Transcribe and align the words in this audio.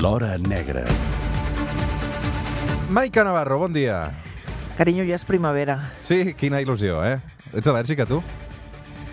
L'Hora 0.00 0.36
Negra. 0.38 0.84
Maica 2.90 3.24
Navarro, 3.24 3.58
bon 3.58 3.72
dia. 3.72 4.10
Carinyo, 4.76 5.04
ja 5.06 5.14
és 5.16 5.24
primavera. 5.24 5.92
Sí, 6.02 6.34
quina 6.38 6.60
il·lusió, 6.62 6.98
eh? 7.06 7.18
Ets 7.54 7.66
al·lèrgica, 7.70 8.06
tu? 8.08 8.18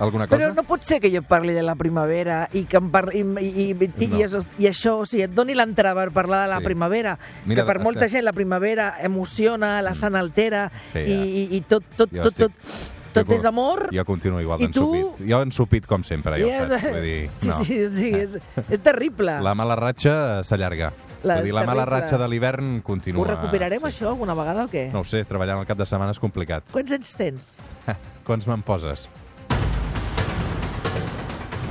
Alguna 0.02 0.26
cosa? 0.26 0.40
Però 0.40 0.54
no 0.58 0.64
pot 0.66 0.82
ser 0.82 0.98
que 1.04 1.12
jo 1.14 1.22
parli 1.22 1.54
de 1.54 1.62
la 1.62 1.76
primavera 1.78 2.48
i 2.58 2.64
que 2.66 2.80
em 2.80 2.88
parli, 2.90 3.22
i, 3.22 3.26
i, 3.46 3.66
i, 3.70 3.90
i, 4.02 4.08
No. 4.10 4.18
i, 4.18 4.24
això, 4.26 4.42
i 4.58 4.66
això, 4.72 4.96
o 5.04 5.06
sigui, 5.06 5.28
et 5.28 5.36
doni 5.38 5.54
l'entrada 5.54 5.94
per 6.02 6.10
parlar 6.16 6.44
de 6.48 6.54
la 6.56 6.60
Sí. 6.60 6.66
primavera. 6.66 7.18
Mira, 7.46 7.62
que 7.62 7.68
per 7.68 7.80
molta 7.80 8.06
estem- 8.08 8.18
gent 8.18 8.26
la 8.26 8.34
primavera 8.34 8.96
emociona, 9.02 9.82
la 9.84 9.94
sana 9.94 10.20
altera, 10.20 10.72
Sí, 10.92 11.00
i, 11.00 11.14
ja. 11.14 11.26
i, 11.26 11.48
i 11.58 11.62
tot, 11.62 11.84
tot, 11.96 12.10
Jo 12.12 12.24
tot, 12.24 12.34
estic- 12.34 12.50
tot, 12.58 13.00
tot 13.14 13.28
Jo- 13.28 13.36
és 13.38 13.46
amor. 13.46 13.88
Jo 13.94 14.06
continuo 14.06 14.42
igual 14.42 14.62
I 14.62 14.68
tu? 14.72 14.88
d'ensupit. 14.92 15.28
Jo 15.30 15.42
ensupit 15.46 15.86
com 15.88 16.04
sempre, 16.04 16.40
ja 16.40 16.46
ho 16.46 16.50
és- 16.50 16.68
saps. 16.70 16.84
Vull 16.92 17.02
dir, 17.02 17.30
sí, 17.38 17.48
no. 17.52 17.64
sí, 17.64 17.80
sí, 17.90 18.10
és, 18.16 18.38
és 18.70 18.80
terrible. 18.84 19.40
La 19.42 19.54
mala 19.56 19.76
ratxa 19.80 20.44
s'allarga. 20.44 20.92
La- 21.24 21.36
Vull 21.38 21.46
dir, 21.52 21.54
la 21.54 21.64
mala 21.70 21.86
ratxa 21.86 22.18
de 22.18 22.28
l'hivern 22.28 22.80
continua. 22.82 23.22
Ho 23.22 23.28
recuperarem, 23.30 23.80
sí. 23.84 23.86
això, 23.92 24.08
alguna 24.10 24.34
vegada 24.34 24.66
o 24.66 24.70
què? 24.72 24.88
No 24.92 25.04
ho 25.04 25.06
sé, 25.06 25.24
treballant 25.30 25.60
al 25.62 25.68
cap 25.70 25.78
de 25.78 25.86
setmana 25.86 26.12
és 26.16 26.20
complicat. 26.20 26.64
Quants 26.74 26.92
anys 26.98 27.16
tens? 27.20 27.52
Quants 28.28 28.48
me'n 28.50 28.64
poses? 28.66 29.08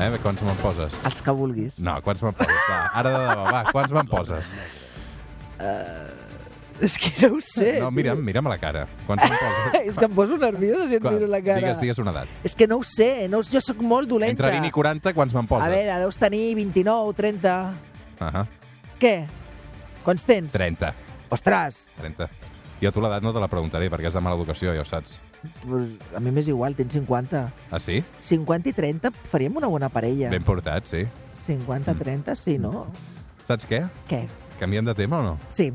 Eh, 0.01 0.09
quants 0.23 0.41
me'n 0.41 0.57
poses? 0.63 0.95
Els 1.05 1.19
que 1.21 1.33
vulguis. 1.37 1.77
No, 1.85 1.99
quants 2.01 2.23
me'n 2.25 2.33
poses? 2.39 2.63
Va, 2.71 2.79
ara 3.03 3.11
de 3.13 3.19
debò, 3.27 3.43
va, 3.53 3.65
quants 3.69 3.93
me'n 3.93 4.09
poses? 4.09 4.55
És 6.81 6.97
que 6.99 7.13
no 7.29 7.37
ho 7.37 7.41
sé. 7.45 7.75
No, 7.81 7.91
mira'm, 7.93 8.23
mira'm 8.25 8.47
a 8.49 8.55
la 8.55 8.59
cara. 8.59 8.87
Quants 9.07 9.23
me'n 9.27 9.37
poses? 9.37 9.75
és 9.91 9.99
que 10.01 10.07
em 10.09 10.15
poso 10.17 10.39
nerviosa 10.41 10.87
si 10.89 10.97
et 10.97 11.05
Quan- 11.05 11.19
miro 11.19 11.29
la 11.29 11.43
cara. 11.45 11.61
Digues, 11.61 11.81
digues 11.83 12.01
una 12.01 12.15
edat. 12.15 12.33
És 12.47 12.57
que 12.57 12.67
no 12.71 12.81
ho 12.81 12.87
sé, 12.87 13.29
no, 13.29 13.43
jo 13.45 13.61
sóc 13.65 13.83
molt 13.85 14.09
dolenta. 14.09 14.33
Entre 14.33 14.53
20 14.57 14.71
i 14.71 14.75
40, 14.75 15.15
quants 15.17 15.37
me'n 15.37 15.49
poses? 15.51 15.67
A 15.67 15.73
veure, 15.73 15.99
deus 16.07 16.21
tenir 16.21 16.55
29, 16.57 17.15
30... 17.21 17.57
Uh 18.21 18.47
Què? 19.01 19.15
Quants 20.05 20.25
tens? 20.29 20.53
30. 20.53 20.95
Ostres! 21.33 21.87
30. 22.01 22.29
Jo 22.81 22.89
a 22.89 22.93
tu 22.93 23.03
l'edat 23.05 23.25
no 23.25 23.33
te 23.33 23.41
la 23.41 23.49
preguntaré, 23.53 23.89
perquè 23.93 24.09
és 24.09 24.17
de 24.17 24.21
mala 24.25 24.37
educació, 24.41 24.73
ja 24.77 24.81
ho 24.81 24.89
saps. 24.89 25.19
Pues 25.63 25.95
a 26.17 26.21
mi 26.21 26.33
m'és 26.33 26.49
igual, 26.49 26.75
tens 26.77 26.97
50. 26.97 27.43
Ah, 27.71 27.81
sí? 27.81 28.01
50 28.25 28.73
i 28.73 28.75
30 28.77 29.13
faríem 29.33 29.57
una 29.57 29.69
bona 29.73 29.89
parella. 29.93 30.29
Ben 30.33 30.45
portat, 30.45 30.89
sí. 30.89 31.05
50, 31.45 31.95
30, 31.97 32.37
sí, 32.37 32.59
no? 32.61 32.87
Saps 33.49 33.69
què? 33.69 33.83
Què? 34.09 34.27
Canviem 34.61 34.85
de 34.85 34.95
tema 34.97 35.21
o 35.21 35.25
no? 35.25 35.39
Sí. 35.49 35.71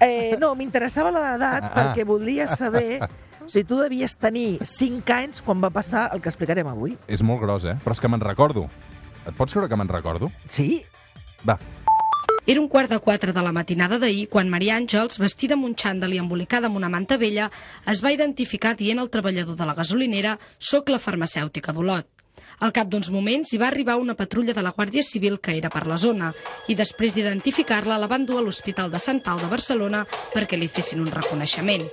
Eh, 0.00 0.36
no, 0.40 0.54
m'interessava 0.54 1.10
l'edat 1.14 1.64
Ah. 1.64 1.70
perquè 1.74 2.04
volia 2.04 2.46
saber 2.48 3.00
si 3.46 3.62
tu 3.64 3.78
devies 3.80 4.16
tenir 4.16 4.58
5 4.66 5.12
anys 5.12 5.40
quan 5.42 5.62
va 5.62 5.70
passar 5.70 6.08
el 6.12 6.20
que 6.20 6.28
explicarem 6.28 6.66
avui. 6.66 6.96
És 7.06 7.22
molt 7.22 7.40
gros, 7.40 7.64
eh? 7.64 7.76
Però 7.84 7.92
és 7.92 8.00
que 8.00 8.08
me'n 8.08 8.20
recordo. 8.20 8.68
Et 9.26 9.34
pots 9.34 9.52
creure 9.52 9.68
que 9.68 9.76
me'n 9.76 9.88
recordo? 9.88 10.30
Sí? 10.48 10.84
Va, 11.48 11.58
Era 12.48 12.60
un 12.60 12.68
quart 12.68 12.88
de 12.88 13.00
quatre 13.02 13.32
de 13.34 13.42
la 13.42 13.50
matinada 13.50 13.98
d'ahir 13.98 14.28
quan 14.30 14.48
Maria 14.48 14.76
Àngels, 14.78 15.18
vestida 15.18 15.54
amb 15.56 15.64
un 15.66 15.74
xandall 15.74 16.12
i 16.14 16.18
embolicada 16.22 16.68
amb 16.68 16.76
una 16.78 16.88
manta 16.88 17.16
vella, 17.18 17.48
es 17.90 18.04
va 18.04 18.12
identificar 18.12 18.76
dient 18.76 19.00
al 19.02 19.10
treballador 19.10 19.56
de 19.56 19.66
la 19.66 19.74
gasolinera 19.74 20.38
«Soc 20.58 20.88
la 20.94 21.00
farmacèutica 21.02 21.72
d'Olot». 21.74 22.06
Al 22.58 22.72
cap 22.72 22.88
d'uns 22.88 23.10
moments 23.12 23.50
hi 23.52 23.58
va 23.60 23.66
arribar 23.68 23.98
una 24.00 24.14
patrulla 24.16 24.54
de 24.56 24.62
la 24.64 24.72
Guàrdia 24.72 25.02
Civil 25.04 25.36
que 25.44 25.52
era 25.58 25.68
per 25.68 25.84
la 25.86 25.98
zona 26.00 26.30
i 26.72 26.76
després 26.78 27.12
d'identificar-la 27.12 27.98
la 28.00 28.08
van 28.08 28.24
dur 28.24 28.38
a 28.40 28.44
l'Hospital 28.46 28.88
de 28.90 29.00
Sant 29.02 29.20
Pau 29.20 29.36
de 29.42 29.50
Barcelona 29.50 30.06
perquè 30.32 30.56
li 30.56 30.68
fessin 30.68 31.04
un 31.04 31.12
reconeixement. 31.12 31.84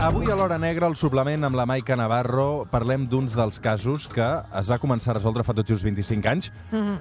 Avui 0.00 0.30
a 0.30 0.36
l'Hora 0.38 0.56
Negra, 0.56 0.86
el 0.88 0.94
suplement 0.96 1.42
amb 1.44 1.58
la 1.58 1.66
Maica 1.68 1.96
Navarro, 1.98 2.64
parlem 2.70 3.02
d'uns 3.10 3.34
dels 3.36 3.58
casos 3.60 4.06
que 4.08 4.28
es 4.56 4.70
va 4.70 4.78
començar 4.80 5.10
a 5.12 5.18
resoldre 5.18 5.44
fa 5.44 5.52
tot 5.58 5.68
just 5.68 5.84
25 5.84 6.30
anys. 6.30 6.48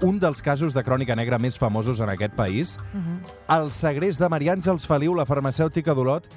Un 0.04 0.18
dels 0.20 0.42
casos 0.42 0.74
de 0.76 0.84
crònica 0.84 1.16
negra 1.16 1.40
més 1.40 1.62
famosos 1.62 2.02
en 2.02 2.10
aquest 2.10 2.34
país. 2.36 2.74
El 3.48 3.72
segrest 3.72 4.20
de 4.20 4.28
Maria 4.34 4.58
Àngels 4.58 4.90
Feliu, 4.90 5.14
la 5.16 5.30
farmacèutica 5.30 5.94
d'Olot. 5.96 6.28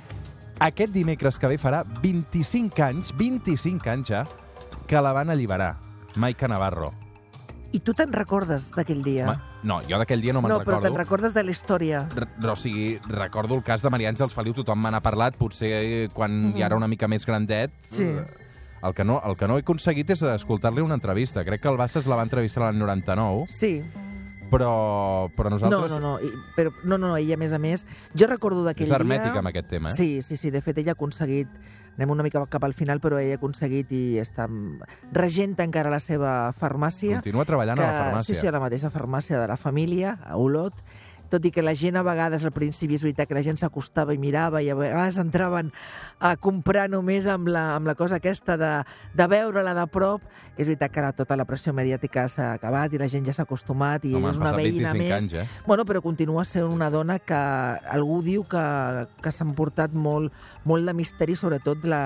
Aquest 0.62 0.92
dimecres 0.94 1.41
que 1.41 1.50
ve 1.50 1.58
farà 1.58 1.82
25 2.04 2.84
anys, 2.84 3.10
25 3.19 3.91
anys 3.91 4.12
ja, 4.12 4.22
que 4.92 5.00
la 5.00 5.14
van 5.16 5.30
alliberar. 5.32 5.78
Maica 6.20 6.48
Navarro. 6.48 6.92
I 7.72 7.80
tu 7.80 7.94
te'n 7.97 8.12
recordes 8.12 8.66
d'aquell 8.76 9.00
dia? 9.00 9.25
Ma... 9.25 9.34
No, 9.64 9.78
jo 9.88 9.97
d'aquell 9.97 10.20
dia 10.20 10.34
no 10.36 10.42
me'n 10.44 10.50
no, 10.53 10.58
però 10.60 10.76
recordo. 10.76 10.88
te'n 10.91 10.98
recordes 10.98 11.32
de 11.32 11.42
la 11.47 11.54
història. 11.54 12.03
R 12.12 12.50
o 12.53 12.56
sigui, 12.60 12.98
recordo 13.08 13.56
el 13.56 13.62
cas 13.64 13.81
de 13.81 13.88
Maria 13.88 14.10
Àngels 14.12 14.34
Feliu, 14.36 14.52
tothom 14.52 14.82
me 14.84 14.91
n'ha 14.92 15.00
parlat, 15.00 15.38
potser 15.41 15.70
eh, 15.72 16.08
quan 16.12 16.52
ja 16.58 16.66
era 16.69 16.76
una 16.76 16.91
mica 16.91 17.08
més 17.08 17.25
grandet. 17.25 17.72
Sí. 17.91 18.04
Eh, 18.12 18.25
El 18.82 18.92
que, 18.98 19.04
no, 19.06 19.20
el 19.25 19.36
que 19.38 19.47
no 19.47 19.54
he 19.56 19.62
aconseguit 19.62 20.08
és 20.10 20.25
escoltar-li 20.26 20.82
una 20.82 20.97
entrevista. 20.98 21.44
Crec 21.47 21.60
que 21.62 21.69
el 21.70 21.76
Bassas 21.78 22.08
la 22.10 22.16
va 22.19 22.25
entrevistar 22.26 22.64
l'any 22.64 22.81
99, 22.82 23.44
Sí. 23.47 23.76
Però, 24.52 25.28
però 25.34 25.50
No, 25.50 25.56
nosaltres... 25.56 25.94
no, 25.96 26.00
no, 26.00 26.14
i, 26.20 26.30
però, 26.56 26.72
no, 26.84 26.98
no, 27.00 27.14
ella, 27.16 27.34
a 27.34 27.40
més 27.40 27.54
a 27.56 27.60
més, 27.62 27.86
jo 28.14 28.28
recordo 28.30 28.62
d'aquell 28.66 28.86
És 28.86 28.92
dia... 28.92 28.98
hermètica 29.00 29.40
amb 29.40 29.50
aquest 29.50 29.70
tema, 29.72 29.90
eh? 29.90 29.96
Sí, 29.96 30.10
sí, 30.22 30.36
sí, 30.36 30.52
de 30.54 30.60
fet 30.62 30.78
ella 30.82 30.92
ha 30.94 30.98
aconseguit, 30.98 31.50
anem 31.96 32.12
una 32.14 32.24
mica 32.26 32.44
cap 32.52 32.64
al 32.68 32.76
final, 32.76 33.00
però 33.00 33.18
ella 33.20 33.36
ha 33.36 33.40
aconseguit 33.40 33.90
i 33.96 34.02
està 34.22 34.46
regenta 35.12 35.64
encara 35.64 35.92
la 35.92 36.00
seva 36.00 36.52
farmàcia. 36.58 37.22
Continua 37.22 37.48
treballant 37.48 37.80
a 37.80 37.86
la 37.88 37.96
farmàcia. 37.98 38.34
Sí, 38.34 38.40
sí, 38.40 38.50
a 38.50 38.54
la 38.54 38.60
mateixa 38.62 38.92
farmàcia 38.92 39.40
de 39.40 39.48
la 39.50 39.58
família, 39.60 40.18
a 40.24 40.38
Olot, 40.40 40.78
tot 41.32 41.46
i 41.48 41.50
que 41.50 41.64
la 41.64 41.72
gent 41.78 41.96
a 41.96 42.02
vegades 42.04 42.44
al 42.44 42.52
principi 42.52 42.98
és 42.98 43.04
veritat 43.06 43.30
que 43.30 43.36
la 43.38 43.44
gent 43.44 43.56
s'acostava 43.56 44.12
i 44.12 44.20
mirava 44.20 44.60
i 44.60 44.69
a 44.69 44.76
vegades 44.76 45.16
entraven 45.22 45.70
a 46.22 46.36
comprar 46.38 46.86
només 46.90 47.26
amb 47.26 47.50
la, 47.50 47.72
amb 47.74 47.88
la 47.90 47.96
cosa 47.98 48.20
aquesta 48.20 48.54
de, 48.60 48.70
de 49.18 49.26
veure-la 49.26 49.74
de 49.74 49.86
prop. 49.90 50.22
És 50.52 50.68
veritat 50.68 50.92
que 50.92 51.00
ara 51.02 51.14
tota 51.16 51.36
la 51.38 51.46
pressió 51.48 51.72
mediàtica 51.74 52.28
s'ha 52.30 52.52
acabat 52.58 52.92
i 52.92 53.00
la 53.00 53.08
gent 53.10 53.26
ja 53.26 53.34
s'ha 53.34 53.46
acostumat 53.48 54.04
i 54.06 54.12
Home, 54.14 54.30
és 54.30 54.38
una 54.38 54.52
veïna 54.54 54.92
25 54.92 55.00
més. 55.00 55.14
anys, 55.16 55.34
eh? 55.40 55.46
Bueno, 55.66 55.86
però 55.88 56.02
continua 56.04 56.44
sent 56.46 56.68
una 56.68 56.90
dona 56.94 57.18
que 57.18 57.40
algú 57.96 58.20
diu 58.22 58.46
que, 58.46 58.62
que 59.24 59.34
s'han 59.34 59.56
portat 59.58 59.96
molt, 59.96 60.30
molt 60.68 60.86
de 60.86 60.94
misteri, 60.94 61.34
sobretot 61.38 61.88
la, 61.88 62.02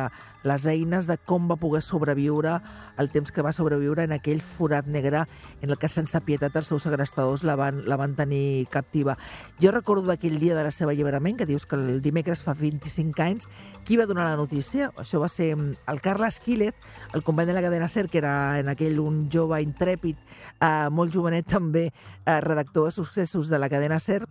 les 0.47 0.65
eines 0.71 1.09
de 1.11 1.19
com 1.19 1.49
va 1.51 1.59
poder 1.59 1.83
sobreviure 1.83 2.61
el 2.97 3.11
temps 3.11 3.33
que 3.35 3.43
va 3.43 3.53
sobreviure 3.53 4.07
en 4.07 4.15
aquell 4.15 4.41
forat 4.41 4.87
negre 4.87 5.25
en 5.61 5.73
el 5.75 5.79
que 5.83 5.91
sense 5.91 6.21
pietat 6.25 6.55
els 6.57 6.71
seus 6.71 6.87
segrestadors 6.87 7.43
la 7.45 7.57
van, 7.59 7.83
la 7.91 7.99
van 8.01 8.15
tenir 8.17 8.69
captiva. 8.73 9.19
Jo 9.61 9.75
recordo 9.75 10.07
d'aquell 10.09 10.39
dia 10.41 10.57
de 10.57 10.65
la 10.65 10.73
seva 10.73 10.95
alliberament, 10.95 11.37
que 11.37 11.49
dius 11.51 11.67
que 11.67 11.77
el 11.77 12.01
dimecres 12.01 12.45
fa 12.47 12.55
25 12.57 13.27
anys, 13.27 13.51
qui 13.85 13.99
va 13.99 14.06
donar 14.07 14.31
la 14.31 14.39
notícia? 14.39 14.91
Això 14.97 15.21
va 15.23 15.29
ser 15.29 15.51
mm, 15.57 15.89
el 15.93 16.01
Carles 16.01 16.41
Quílez, 16.41 16.75
el 17.15 17.23
company 17.27 17.51
de 17.51 17.59
la 17.59 17.63
cadena 17.63 17.89
SER, 17.89 18.09
que 18.09 18.19
era 18.19 18.59
en 18.61 18.71
aquell 18.73 18.99
un 19.03 19.27
jove 19.33 19.61
intrèpid, 19.63 20.17
eh, 20.61 20.89
molt 20.91 21.15
jovenet 21.15 21.47
també, 21.51 21.91
eh, 21.91 22.41
redactor 22.41 22.89
de 22.89 22.97
successos 22.97 23.49
de 23.49 23.59
la 23.59 23.69
cadena 23.69 24.01
SER, 24.01 24.25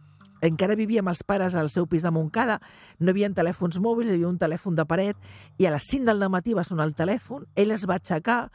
encara 0.45 0.75
vivia 0.75 1.01
amb 1.01 1.09
els 1.09 1.23
pares 1.23 1.55
al 1.55 1.69
seu 1.73 1.87
pis 1.87 2.03
de 2.03 2.11
Montcada, 2.11 2.59
no 2.99 3.09
hi 3.09 3.13
havia 3.15 3.29
telèfons 3.37 3.79
mòbils, 3.81 4.11
hi 4.11 4.17
havia 4.17 4.29
un 4.29 4.39
telèfon 4.41 4.75
de 4.75 4.85
paret, 4.85 5.17
i 5.57 5.65
a 5.65 5.73
les 5.73 5.87
5 5.89 6.05
del 6.05 6.29
matí 6.29 6.53
va 6.53 6.65
sonar 6.67 6.85
el 6.89 6.95
telèfon, 6.95 7.45
ell 7.55 7.71
es 7.71 7.85
va 7.89 7.97
aixecar 7.99 8.49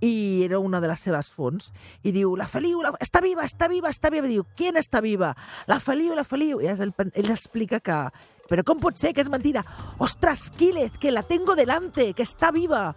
i 0.00 0.42
era 0.44 0.58
una 0.58 0.80
de 0.80 0.88
les 0.88 1.00
seves 1.00 1.30
fonts. 1.32 1.72
I 2.02 2.12
diu, 2.12 2.34
la 2.36 2.48
Feliu, 2.48 2.82
la... 2.84 2.92
està 3.00 3.22
viva, 3.24 3.44
està 3.44 3.68
viva, 3.72 3.92
està 3.92 4.10
viva. 4.12 4.28
I 4.28 4.36
diu, 4.36 4.46
qui 4.56 4.68
està 4.76 5.00
viva? 5.00 5.34
La 5.66 5.80
Feliu, 5.80 6.14
la 6.14 6.24
Feliu. 6.24 6.60
I 6.60 6.72
ell, 6.72 7.30
explica 7.30 7.80
que... 7.80 8.00
Però 8.48 8.62
com 8.64 8.78
pot 8.78 8.96
ser 8.98 9.12
que 9.14 9.20
és 9.24 9.28
mentira? 9.30 9.64
Ostres, 9.98 10.50
Quílez, 10.50 10.96
que 10.98 11.10
la 11.10 11.22
tengo 11.22 11.54
delante, 11.56 12.12
que 12.14 12.22
està 12.22 12.52
viva. 12.52 12.94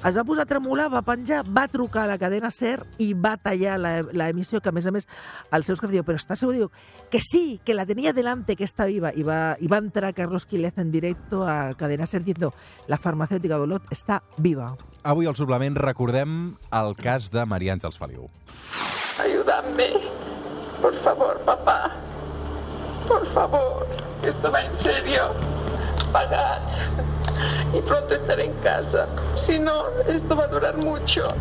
Es 0.00 0.16
va 0.16 0.22
posar 0.24 0.46
a 0.46 0.48
tremolar, 0.48 0.86
va 0.88 1.02
penjar, 1.04 1.42
va 1.44 1.66
trucar 1.68 2.06
a 2.06 2.08
la 2.08 2.16
cadena 2.16 2.48
SER 2.50 2.86
i 3.04 3.10
va 3.12 3.34
tallar 3.36 3.74
la- 3.78 4.00
l'emissió, 4.00 4.62
que 4.64 4.70
a 4.70 4.72
més 4.72 4.86
a 4.86 4.90
més 4.90 5.04
els 5.52 5.66
seus 5.66 5.78
creus 5.78 5.92
diu, 5.92 6.02
però 6.02 6.16
està 6.16 6.34
segur? 6.40 6.54
Diu, 6.54 6.70
que 7.10 7.20
sí, 7.20 7.60
que 7.62 7.74
la 7.74 7.84
tenia 7.84 8.14
delante, 8.14 8.56
que 8.56 8.64
està 8.64 8.86
viva. 8.88 9.12
I 9.14 9.22
va, 9.22 9.58
i 9.60 9.68
va 9.68 9.76
entrar 9.76 10.14
Carlos 10.14 10.46
Quílez 10.46 10.78
en 10.78 10.90
directo 10.90 11.46
a 11.46 11.74
cadena 11.76 12.06
SER 12.06 12.22
diciendo, 12.24 12.54
la 12.88 12.96
farmacèutica 12.96 13.58
d'Olot 13.60 13.90
està 13.92 14.22
viva. 14.38 14.74
Avui 15.02 15.26
al 15.28 15.36
suplement 15.36 15.76
recordem 15.76 16.56
el 16.72 16.96
cas 16.96 17.30
de 17.30 17.44
Maria 17.44 17.74
Àngels 17.76 17.98
Feliu. 18.00 18.30
Ayúdame. 19.22 19.90
Por 20.80 20.94
favor, 21.04 21.36
papá. 21.44 21.92
Por 23.10 23.26
favor. 23.34 23.88
Esto 24.22 24.52
va 24.52 24.62
en 24.62 24.76
serio. 24.76 25.34
Pagad. 26.12 26.60
Y 27.74 27.80
pronto 27.82 28.14
estaré 28.14 28.44
en 28.44 28.52
casa. 28.62 29.08
Si 29.34 29.58
no, 29.58 29.88
esto 30.06 30.36
va 30.36 30.44
a 30.44 30.46
durar 30.46 30.76
mucho. 30.76 31.34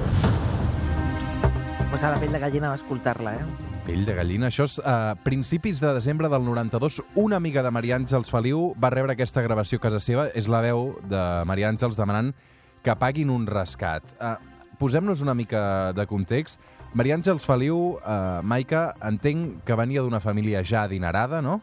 Pues 1.92 2.04
a 2.04 2.10
la 2.10 2.19
pell 2.19 2.31
de 2.31 2.39
gallina 2.39 2.69
va 2.69 2.75
escoltar-la, 2.75 3.36
eh? 3.36 3.45
Pell 3.86 4.01
de 4.06 4.16
gallina. 4.18 4.50
Això 4.50 4.66
és 4.66 4.80
a 4.81 5.13
principis 5.21 5.77
de 5.81 5.94
desembre 5.94 6.30
del 6.33 6.42
92. 6.45 7.04
Una 7.21 7.38
amiga 7.38 7.62
de 7.62 7.69
Maria 7.69 8.00
Àngels 8.01 8.33
Feliu 8.33 8.71
va 8.81 8.89
rebre 8.89 9.13
aquesta 9.13 9.45
gravació 9.45 9.77
a 9.77 9.86
casa 9.86 10.01
seva. 10.01 10.25
És 10.33 10.50
la 10.50 10.63
veu 10.66 10.95
de 11.06 11.21
Maria 11.45 11.69
Àngels 11.69 12.01
demanant 12.01 12.33
que 12.81 12.98
paguin 12.98 13.30
un 13.30 13.45
rescat. 13.45 14.10
Uh, 14.18 14.38
Posem-nos 14.81 15.21
una 15.21 15.38
mica 15.38 15.94
de 15.94 16.10
context. 16.10 16.57
Maria 16.98 17.14
Àngels 17.20 17.46
Feliu, 17.46 18.00
uh, 18.00 18.42
Maica, 18.42 18.96
entenc 19.06 19.60
que 19.66 19.76
venia 19.78 20.02
d'una 20.02 20.20
família 20.24 20.64
ja 20.66 20.88
adinerada, 20.88 21.42
no? 21.46 21.60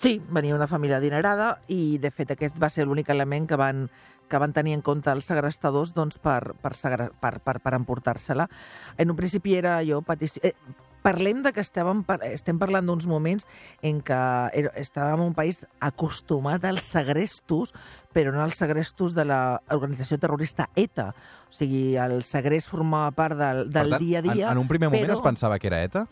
Sí, 0.00 0.14
venia 0.32 0.56
una 0.56 0.68
família 0.70 0.96
adinerada 0.96 1.58
i, 1.68 1.98
de 2.00 2.10
fet, 2.10 2.32
aquest 2.32 2.56
va 2.62 2.70
ser 2.72 2.86
l'únic 2.88 3.10
element 3.12 3.48
que 3.50 3.58
van, 3.60 3.90
que 4.30 4.40
van 4.40 4.54
tenir 4.56 4.78
en 4.78 4.84
compte 4.86 5.12
els 5.12 5.28
segrestadors 5.28 5.92
doncs, 5.92 6.16
per, 6.16 6.54
per, 6.64 6.72
per, 7.20 7.34
per, 7.44 7.58
per 7.60 7.74
emportar-se-la. 7.76 8.48
En 8.96 9.12
un 9.12 9.20
principi 9.20 9.58
era 9.58 9.82
jo 9.84 10.00
petició... 10.06 10.40
Eh, 10.48 10.54
parlem 11.02 11.42
de 11.44 11.52
que 11.52 11.62
estàvem, 11.64 12.02
estem 12.30 12.58
parlant 12.60 12.86
d'uns 12.86 13.06
moments 13.10 13.46
en 13.82 14.00
què 14.04 14.20
era- 14.56 14.72
estàvem 14.80 15.24
un 15.26 15.34
país 15.34 15.64
acostumat 15.80 16.64
als 16.64 16.88
segrestos, 16.88 17.74
però 18.14 18.32
no 18.34 18.42
als 18.42 18.58
segrestos 18.60 19.14
de 19.14 19.24
l'organització 19.24 20.18
terrorista 20.18 20.68
ETA. 20.76 21.10
O 21.48 21.52
sigui, 21.52 21.96
el 21.96 22.22
segrest 22.24 22.68
formava 22.70 23.10
part 23.12 23.38
del, 23.38 23.64
del 23.70 23.96
tant, 23.96 24.02
dia 24.04 24.18
a 24.18 24.22
dia. 24.22 24.46
En, 24.50 24.52
en 24.58 24.64
un 24.64 24.68
primer 24.68 24.90
moment 24.90 25.08
però... 25.08 25.18
es 25.18 25.24
pensava 25.24 25.58
que 25.58 25.70
era 25.70 25.82
ETA? 25.82 26.06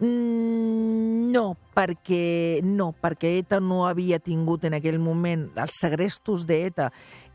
Mm, 0.00 1.28
no, 1.30 1.58
perquè 1.76 2.60
no, 2.64 2.94
perquè 2.96 3.34
ETA 3.42 3.58
no 3.60 3.82
havia 3.84 4.16
tingut 4.18 4.64
en 4.64 4.78
aquell 4.78 4.96
moment 4.98 5.50
els 5.60 5.76
segrestos 5.76 6.46
d'ETA. 6.48 6.88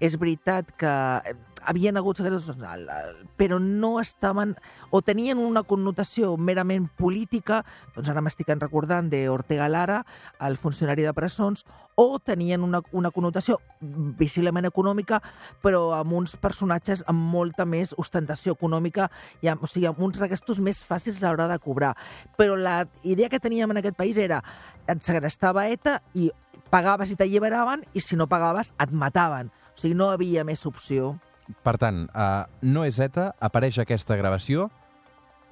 És 0.05 0.19
veritat 0.21 0.69
que 0.77 0.91
eh, 1.25 1.35
havien 1.65 1.97
hagut 1.97 2.19
al- 2.21 2.89
però 3.37 3.59
no 3.59 3.99
estaven 3.99 4.55
o 4.91 5.01
tenien 5.01 5.39
una 5.41 5.63
connotació 5.63 6.35
merament 6.37 6.87
política, 6.95 7.63
doncs 7.95 8.09
ara 8.09 8.21
m'estic 8.21 8.47
recordant 8.61 9.09
de 9.09 9.27
Ortega 9.29 9.67
Lara, 9.67 10.05
el 10.39 10.57
funcionari 10.57 11.03
de 11.03 11.13
presons, 11.13 11.65
o 11.95 12.19
tenien 12.19 12.61
una, 12.61 12.81
una 12.91 13.11
connotació 13.11 13.59
visiblement 13.81 14.65
econòmica, 14.65 15.21
però 15.63 15.93
amb 15.97 16.13
uns 16.13 16.35
personatges 16.37 17.03
amb 17.07 17.19
molta 17.33 17.65
més 17.65 17.95
ostentació 17.97 18.53
econòmica, 18.53 19.09
i 19.41 19.47
amb, 19.47 19.63
o 19.63 19.67
sigui, 19.67 19.87
amb 19.89 19.99
uns 19.99 20.19
regastos 20.19 20.59
més 20.59 20.83
fàcils 20.85 21.23
a 21.23 21.31
l'hora 21.31 21.49
de 21.51 21.59
cobrar. 21.59 21.95
Però 22.37 22.55
la 22.55 22.85
idea 23.03 23.29
que 23.29 23.39
teníem 23.39 23.71
en 23.71 23.81
aquest 23.81 23.97
país 23.97 24.17
era 24.17 24.43
et 24.87 25.01
segrestava 25.03 25.67
ETA 25.67 26.01
i 26.13 26.29
pagaves 26.69 27.11
i 27.11 27.15
t'alliberaven 27.15 27.83
i 27.93 28.01
si 28.01 28.15
no 28.15 28.27
pagaves 28.27 28.73
et 28.79 28.91
mataven. 28.91 29.49
O 29.75 29.79
sigui, 29.81 29.95
no 29.97 30.09
havia 30.13 30.43
més 30.47 30.65
opció. 30.65 31.15
Per 31.63 31.75
tant, 31.77 32.05
uh, 32.15 32.45
no 32.65 32.85
és 32.87 32.97
ETA, 32.99 33.33
apareix 33.43 33.77
aquesta 33.83 34.15
gravació 34.17 34.69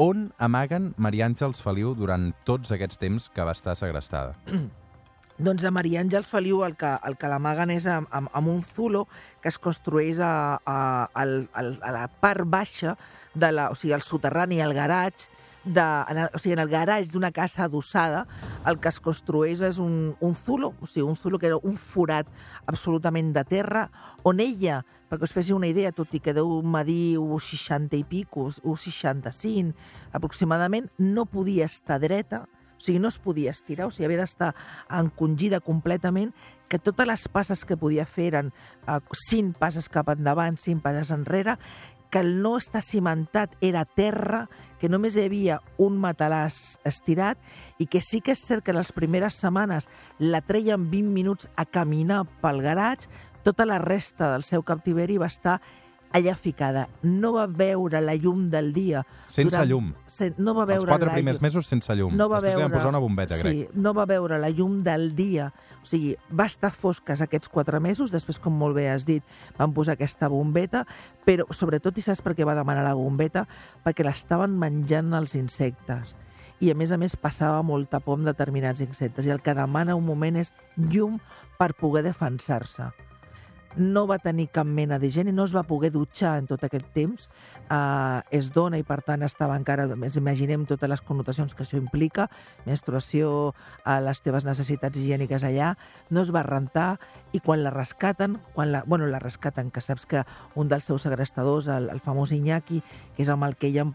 on 0.02 0.32
amaguen 0.42 0.94
Maria 0.98 1.28
Àngels 1.30 1.60
Feliu 1.62 1.92
durant 1.94 2.32
tots 2.48 2.72
aquests 2.74 2.98
temps 2.98 3.28
que 3.30 3.44
va 3.46 3.54
estar 3.54 3.76
segrestada. 3.78 4.34
Doncs 5.44 5.64
a 5.66 5.72
Maria 5.74 6.02
Àngels 6.02 6.28
Feliu 6.30 6.64
el 6.66 6.76
que, 6.78 6.90
el 7.06 7.16
que 7.18 7.30
l'amaguen 7.30 7.72
és 7.74 7.86
amb, 7.90 8.08
amb, 8.14 8.30
amb 8.38 8.50
un 8.52 8.60
zulo 8.64 9.08
que 9.42 9.50
es 9.50 9.58
construeix 9.60 10.20
a, 10.22 10.60
a, 10.66 10.78
al- 11.14 11.48
al- 11.58 11.78
a 11.82 11.92
la 11.96 12.04
part 12.08 12.46
baixa, 12.46 12.96
de 13.34 13.50
la, 13.52 13.70
o 13.74 13.76
sigui, 13.76 13.94
al 13.98 14.02
soterrani, 14.06 14.62
al 14.62 14.74
garatge, 14.78 15.30
de, 15.64 15.82
en 16.10 16.18
el, 16.18 16.30
o 16.34 16.40
sigui, 16.40 16.54
en 16.54 16.64
el 16.64 16.70
garatge 16.70 17.12
d'una 17.14 17.32
casa 17.32 17.66
adossada, 17.66 18.26
el 18.68 18.80
que 18.80 18.92
es 18.92 19.00
construeix 19.04 19.64
és 19.64 19.80
un, 19.80 20.16
un 20.20 20.36
zulo, 20.36 20.74
o 20.82 20.90
sigui, 20.90 21.06
un 21.08 21.20
zulo 21.20 21.40
que 21.40 21.48
era 21.52 21.60
un 21.62 21.78
forat 21.80 22.28
absolutament 22.66 23.34
de 23.36 23.46
terra, 23.48 23.88
on 24.28 24.42
ella, 24.44 24.82
perquè 25.10 25.30
us 25.30 25.36
féssiu 25.36 25.60
una 25.60 25.70
idea, 25.70 25.94
tot 25.96 26.12
i 26.16 26.22
que 26.24 26.36
deu 26.36 26.60
medir 26.66 27.20
1,60 27.22 28.00
i 28.00 28.04
pico, 28.08 28.50
1,65 28.64 29.74
aproximadament, 30.12 30.92
no 30.98 31.26
podia 31.30 31.70
estar 31.70 32.02
dreta, 32.02 32.44
o 32.74 32.84
sigui, 32.84 33.00
no 33.00 33.08
es 33.08 33.20
podia 33.22 33.54
estirar, 33.56 33.88
o 33.88 33.94
sigui, 33.96 34.10
havia 34.10 34.26
d'estar 34.26 34.52
encongida 34.92 35.62
completament, 35.64 36.34
que 36.68 36.80
totes 36.82 37.08
les 37.08 37.28
passes 37.30 37.62
que 37.70 37.78
podia 37.78 38.04
fer 38.10 38.32
eren 38.32 38.50
eh, 38.90 39.00
cinc 39.28 39.60
passes 39.62 39.88
cap 39.94 40.10
endavant, 40.12 40.58
cinc 40.60 40.82
passes 40.84 41.14
enrere, 41.14 41.56
que 42.14 42.20
el 42.20 42.44
no 42.44 42.58
estar 42.62 42.84
cimentat 42.86 43.56
era 43.58 43.88
terra, 43.90 44.44
que 44.78 44.86
només 44.86 45.16
hi 45.18 45.24
havia 45.26 45.56
un 45.82 45.96
matalàs 45.98 46.78
estirat 46.86 47.40
i 47.82 47.88
que 47.90 48.04
sí 48.06 48.20
que 48.22 48.36
és 48.38 48.44
cert 48.46 48.62
que 48.62 48.76
les 48.78 48.92
primeres 48.94 49.40
setmanes 49.42 49.90
la 50.22 50.44
treien 50.46 50.86
20 50.92 51.10
minuts 51.10 51.50
a 51.58 51.66
caminar 51.66 52.20
pel 52.44 52.62
garatge, 52.62 53.10
tota 53.42 53.66
la 53.66 53.80
resta 53.82 54.30
del 54.30 54.46
seu 54.46 54.62
captiveri 54.62 55.18
va 55.18 55.32
estar 55.34 55.58
allà 56.14 56.36
ficada. 56.38 56.88
No 57.02 57.34
va 57.34 57.48
veure 57.50 58.00
la 58.02 58.14
llum 58.16 58.46
del 58.54 58.72
dia. 58.74 59.02
Sense 59.34 59.66
llum. 59.68 59.92
Se, 60.08 60.30
no 60.38 60.54
va 60.54 60.64
Els 60.64 60.72
veure 60.76 60.92
quatre 60.94 61.10
la 61.10 61.18
primers 61.18 61.40
llum 61.40 61.48
mesos 61.50 61.68
sense 61.68 61.96
llum. 61.98 62.16
no 62.16 62.30
va 62.30 62.40
Després 62.40 62.54
li 62.54 62.62
veure... 62.62 62.70
van 62.70 62.78
posar 62.78 62.92
una 62.94 63.02
bombeta, 63.04 63.40
crec. 63.42 63.54
Sí, 63.58 63.82
no 63.82 63.94
va 63.98 64.06
veure 64.10 64.38
la 64.40 64.52
llum 64.54 64.82
del 64.86 65.10
dia. 65.18 65.50
O 65.82 65.90
sigui, 65.90 66.14
va 66.32 66.46
estar 66.48 66.72
fosques 66.72 67.22
aquests 67.26 67.50
quatre 67.52 67.82
mesos, 67.84 68.14
després, 68.14 68.38
com 68.40 68.54
molt 68.56 68.78
bé 68.78 68.88
has 68.92 69.08
dit, 69.10 69.24
van 69.58 69.74
posar 69.76 69.98
aquesta 69.98 70.30
bombeta, 70.32 70.86
però 71.26 71.48
sobretot, 71.52 71.98
i 71.98 72.06
saps 72.06 72.22
per 72.24 72.36
què 72.38 72.46
va 72.48 72.56
demanar 72.56 72.86
la 72.86 72.94
bombeta? 72.96 73.48
Perquè 73.84 74.06
l'estaven 74.06 74.54
menjant 74.56 75.12
els 75.18 75.36
insectes. 75.36 76.16
I, 76.62 76.70
a 76.72 76.76
més 76.80 76.94
a 76.96 76.98
més, 77.02 77.18
passava 77.20 77.60
molta 77.66 78.00
por 78.00 78.16
amb 78.16 78.30
determinats 78.30 78.80
insectes. 78.86 79.26
I 79.28 79.34
el 79.34 79.42
que 79.44 79.58
demana 79.58 79.98
un 80.00 80.06
moment 80.06 80.38
és 80.40 80.54
llum 80.78 81.18
per 81.58 81.74
poder 81.76 82.06
defensar-se 82.06 82.94
no 83.78 84.06
va 84.08 84.20
tenir 84.22 84.48
cap 84.54 84.68
mena 84.68 85.00
d'higiene, 85.00 85.32
no 85.34 85.46
es 85.48 85.54
va 85.56 85.64
poder 85.68 85.92
dutxar 85.94 86.36
en 86.40 86.48
tot 86.50 86.64
aquest 86.66 86.90
temps, 86.96 87.30
uh, 87.70 88.22
és 88.34 88.50
dona 88.54 88.80
i 88.80 88.86
per 88.88 89.00
tant 89.06 89.24
estava 89.26 89.58
encara, 89.58 89.88
ens 89.94 90.18
imaginem 90.20 90.66
totes 90.70 90.90
les 90.90 91.02
connotacions 91.02 91.54
que 91.54 91.66
això 91.66 91.80
implica, 91.80 92.28
menstruació, 92.68 93.54
uh, 93.54 93.98
les 94.06 94.22
teves 94.22 94.46
necessitats 94.46 95.00
higièniques 95.00 95.46
allà, 95.48 95.74
no 96.10 96.24
es 96.24 96.34
va 96.34 96.46
rentar 96.46 96.98
i 97.34 97.42
quan 97.44 97.64
la 97.64 97.74
rescaten, 97.74 98.38
quan 98.54 98.72
la, 98.72 98.84
bueno, 98.86 99.08
la 99.08 99.22
rescaten, 99.24 99.72
que 99.72 99.82
saps 99.82 100.06
que 100.06 100.24
un 100.56 100.70
dels 100.70 100.86
seus 100.86 101.08
segrestadors, 101.08 101.68
el, 101.68 101.90
el 101.90 102.02
famós 102.04 102.32
Iñaki, 102.36 102.82
que 103.16 103.26
és 103.26 103.32
amb 103.34 103.48
el 103.48 103.58
que 103.58 103.72
ella, 103.72 103.88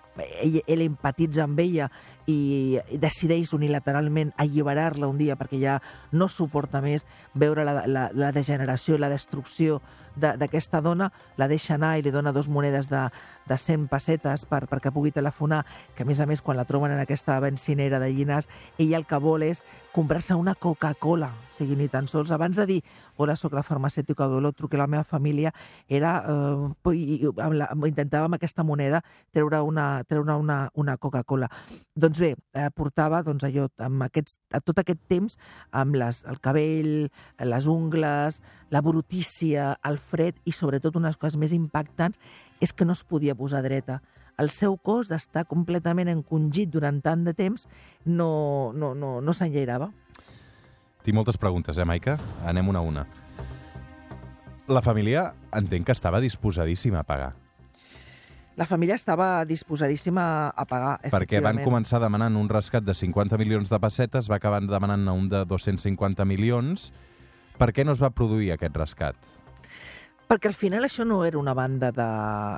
ell, 0.42 0.62
ell 0.66 0.86
empatitza 0.88 1.44
amb 1.46 1.60
ella 1.62 1.90
i, 2.28 2.78
decideix 3.00 3.52
unilateralment 3.56 4.34
alliberar-la 4.36 5.08
un 5.08 5.18
dia 5.18 5.36
perquè 5.40 5.60
ja 5.62 5.78
no 6.12 6.28
suporta 6.28 6.82
més 6.84 7.06
veure 7.34 7.64
la, 7.64 7.86
la, 7.88 8.08
la 8.12 8.32
degeneració 8.36 8.96
i 8.98 9.02
la 9.02 9.08
destrucció 9.12 9.80
de- 10.18 10.34
d'aquesta 10.36 10.80
dona, 10.82 11.12
la 11.38 11.46
deixa 11.48 11.76
anar 11.76 11.96
i 11.98 12.02
li 12.02 12.10
dona 12.10 12.32
dos 12.34 12.48
monedes 12.50 12.88
de, 12.90 13.04
de 13.46 13.56
100 13.58 13.86
pessetes 13.88 14.44
per, 14.50 14.64
perquè 14.66 14.90
pugui 14.92 15.12
telefonar, 15.14 15.64
que 15.94 16.02
a 16.02 16.06
més 16.08 16.20
a 16.20 16.26
més 16.26 16.42
quan 16.42 16.58
la 16.58 16.66
troben 16.66 16.92
en 16.92 16.98
aquesta 17.00 17.38
bencinera 17.40 18.00
de 18.02 18.10
Llinars, 18.12 18.48
ella 18.78 18.98
el 18.98 19.06
que 19.06 19.20
vol 19.22 19.44
és 19.46 19.62
comprar-se 19.94 20.34
una 20.34 20.56
Coca-Cola. 20.58 21.30
O 21.30 21.56
sigui, 21.58 21.76
ni 21.78 21.88
tan 21.90 22.06
sols 22.10 22.30
abans 22.34 22.58
de 22.58 22.66
dir 22.66 22.80
hola, 23.18 23.34
sóc 23.36 23.54
la 23.54 23.64
farmacèutica 23.66 24.26
Dolor, 24.30 24.54
truque 24.54 24.78
la 24.78 24.86
meva 24.86 25.02
família, 25.04 25.52
era, 25.88 26.18
eh, 26.26 26.94
i, 26.94 27.22
amb 27.38 27.54
la, 27.58 27.70
intentava 27.86 28.26
amb 28.28 28.36
aquesta 28.38 28.62
moneda 28.66 29.00
treure 29.34 29.62
una, 29.66 30.04
treure 30.06 30.36
una, 30.38 30.58
una 30.74 30.96
Coca-Cola. 30.98 31.48
Doncs 31.94 32.17
bé, 32.20 32.34
eh, 32.54 32.68
portava 32.74 33.22
doncs, 33.26 33.44
allò, 33.46 33.66
amb 33.84 34.04
aquests, 34.06 34.38
tot 34.64 34.78
aquest 34.80 35.00
temps 35.10 35.36
amb 35.70 35.98
les, 35.98 36.22
el 36.28 36.38
cabell, 36.44 37.08
les 37.52 37.68
ungles, 37.70 38.40
la 38.70 38.82
brutícia, 38.84 39.72
el 39.88 39.98
fred 39.98 40.38
i 40.44 40.54
sobretot 40.54 40.96
unes 41.00 41.16
coses 41.16 41.38
més 41.40 41.54
impactants 41.56 42.20
és 42.60 42.72
que 42.72 42.86
no 42.86 42.96
es 42.96 43.04
podia 43.04 43.36
posar 43.38 43.62
dreta. 43.66 44.00
El 44.38 44.52
seu 44.54 44.76
cos 44.78 45.08
d'estar 45.10 45.48
completament 45.50 46.10
encongit 46.12 46.70
durant 46.70 47.00
tant 47.02 47.24
de 47.26 47.34
temps 47.34 47.66
no, 48.04 48.70
no, 48.74 48.92
no, 48.94 49.18
no 49.20 49.34
s'enllairava. 49.34 49.90
Tinc 51.02 51.16
moltes 51.16 51.38
preguntes, 51.40 51.78
eh, 51.78 51.86
Maica? 51.88 52.18
Anem 52.46 52.70
una 52.70 52.82
a 52.82 52.86
una. 52.86 53.06
La 54.68 54.82
família 54.84 55.32
entenc 55.56 55.88
que 55.88 55.94
estava 55.96 56.20
disposadíssima 56.20 57.00
a 57.00 57.06
pagar, 57.08 57.32
La 58.58 58.66
família 58.66 58.96
estava 58.98 59.44
disposadíssima 59.46 60.50
a 60.50 60.64
pagar, 60.66 60.96
perquè 61.12 61.38
van 61.38 61.60
començar 61.62 62.00
demanant 62.02 62.34
un 62.40 62.48
rescat 62.50 62.82
de 62.82 62.90
50 62.90 63.38
milions 63.38 63.68
de 63.70 63.78
pessetes, 63.78 64.26
va 64.26 64.40
acabar 64.40 64.58
demanant 64.66 65.04
un 65.12 65.28
de 65.30 65.44
250 65.46 66.26
milions. 66.26 66.88
Per 67.54 67.68
què 67.70 67.84
no 67.86 67.94
es 67.94 68.02
va 68.02 68.10
produir 68.10 68.50
aquest 68.50 68.74
rescat? 68.74 69.14
Perquè 70.26 70.50
al 70.50 70.58
final 70.58 70.82
això 70.88 71.06
no 71.06 71.20
era 71.24 71.38
una 71.38 71.54
banda 71.54 71.92
de... 71.94 72.08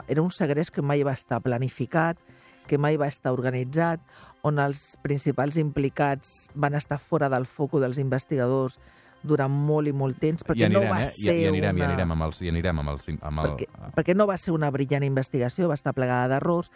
Era 0.09 0.25
un 0.25 0.33
segrest 0.33 0.73
que 0.73 0.80
mai 0.80 1.04
va 1.04 1.12
estar 1.12 1.42
planificat, 1.45 2.16
que 2.64 2.80
mai 2.80 2.97
va 2.97 3.11
estar 3.12 3.35
organitzat, 3.37 4.00
on 4.40 4.57
els 4.57 4.97
principals 5.04 5.61
implicats 5.61 6.49
van 6.54 6.80
estar 6.80 6.97
fora 6.97 7.28
del 7.28 7.45
foco 7.45 7.76
dels 7.76 8.00
investigadors 8.00 8.80
durant 9.23 9.53
molt 9.53 9.91
i 9.91 9.93
molt 9.97 10.19
temps, 10.21 10.45
perquè 10.47 10.67
anirem, 10.67 10.87
no 10.87 10.95
va 10.95 11.03
eh? 11.05 11.09
ser 11.11 11.35
I, 11.35 11.45
i 11.45 11.49
anirem, 11.50 11.77
una... 11.77 11.85
i 11.85 11.87
anirem 11.89 12.15
amb 12.15 12.27
els... 12.27 12.41
I 12.41 12.53
anirem 12.53 12.81
amb 12.83 12.93
els, 12.95 13.11
amb 13.12 13.43
el, 13.43 13.50
perquè, 13.50 13.91
perquè 13.97 14.17
no 14.17 14.27
va 14.31 14.37
ser 14.41 14.55
una 14.57 14.71
brillant 14.73 15.05
investigació, 15.07 15.69
va 15.69 15.77
estar 15.79 15.93
plegada 15.97 16.31
d'errors, 16.35 16.71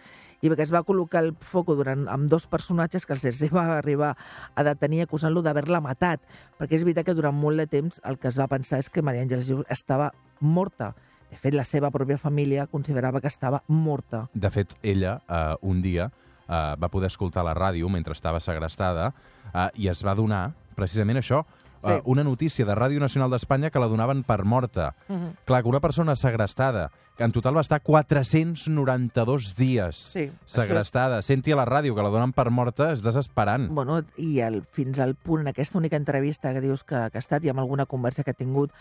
i 0.44 0.50
perquè 0.50 0.66
es 0.66 0.72
va 0.74 0.84
col·locar 0.84 1.22
el 1.24 1.32
foco 1.40 1.76
durant, 1.78 2.04
amb 2.12 2.28
dos 2.30 2.46
personatges 2.50 3.06
que 3.08 3.16
els 3.16 3.24
es 3.30 3.40
va 3.54 3.64
arribar 3.78 4.12
a 4.54 4.66
detenir 4.66 5.04
acusant-lo 5.06 5.42
d'haver-la 5.44 5.80
matat, 5.84 6.20
perquè 6.60 6.76
és 6.76 6.84
veritat 6.84 7.08
que 7.08 7.16
durant 7.16 7.36
molt 7.36 7.62
de 7.62 7.68
temps 7.70 8.02
el 8.04 8.20
que 8.20 8.28
es 8.28 8.38
va 8.40 8.50
pensar 8.52 8.82
és 8.82 8.90
que 8.92 9.02
Maria 9.02 9.24
Àngels 9.24 9.50
estava 9.72 10.12
morta. 10.40 10.92
De 11.30 11.40
fet, 11.40 11.56
la 11.56 11.64
seva 11.66 11.90
pròpia 11.90 12.20
família 12.20 12.68
considerava 12.70 13.20
que 13.20 13.32
estava 13.32 13.64
morta. 13.66 14.28
De 14.34 14.50
fet, 14.54 14.76
ella, 14.82 15.16
eh, 15.26 15.56
un 15.66 15.80
dia, 15.82 16.10
eh, 16.46 16.76
va 16.78 16.90
poder 16.92 17.08
escoltar 17.08 17.44
la 17.44 17.56
ràdio 17.56 17.88
mentre 17.90 18.14
estava 18.14 18.40
segrestada 18.40 19.12
eh, 19.52 19.68
i 19.74 19.88
es 19.88 20.04
va 20.04 20.14
donar, 20.14 20.52
precisament 20.76 21.18
això, 21.18 21.42
Sí. 21.84 21.90
eh, 21.92 22.02
una 22.04 22.24
notícia 22.24 22.64
de 22.64 22.74
Ràdio 22.74 23.00
Nacional 23.00 23.30
d'Espanya 23.30 23.70
que 23.70 23.78
la 23.78 23.88
donaven 23.88 24.22
per 24.24 24.44
morta. 24.44 24.94
Uh 25.08 25.14
-huh. 25.14 25.32
Clar, 25.44 25.62
que 25.62 25.68
una 25.68 25.80
persona 25.80 26.16
segrestada, 26.16 26.90
que 27.16 27.24
en 27.24 27.32
total 27.32 27.56
va 27.56 27.60
estar 27.60 27.80
492 27.80 29.54
dies 29.56 29.96
Sí, 29.96 30.32
segrestada, 30.46 31.22
senti 31.22 31.52
a 31.52 31.56
la 31.56 31.64
ràdio 31.66 31.94
que 31.94 32.02
la 32.02 32.10
donen 32.10 32.32
per 32.32 32.50
morta, 32.50 32.92
és 32.92 33.02
desesperant. 33.02 33.68
Bueno, 33.70 34.02
i 34.16 34.40
el, 34.40 34.62
fins 34.72 34.98
al 34.98 35.14
punt, 35.14 35.42
en 35.42 35.48
aquesta 35.48 35.78
única 35.78 35.96
entrevista 35.96 36.52
que 36.52 36.60
dius 36.60 36.82
que, 36.82 36.96
que 37.10 37.18
ha 37.18 37.22
estat 37.22 37.44
i 37.44 37.48
amb 37.52 37.60
alguna 37.60 37.86
conversa 37.86 38.24
que 38.24 38.32
ha 38.32 38.34
tingut, 38.34 38.72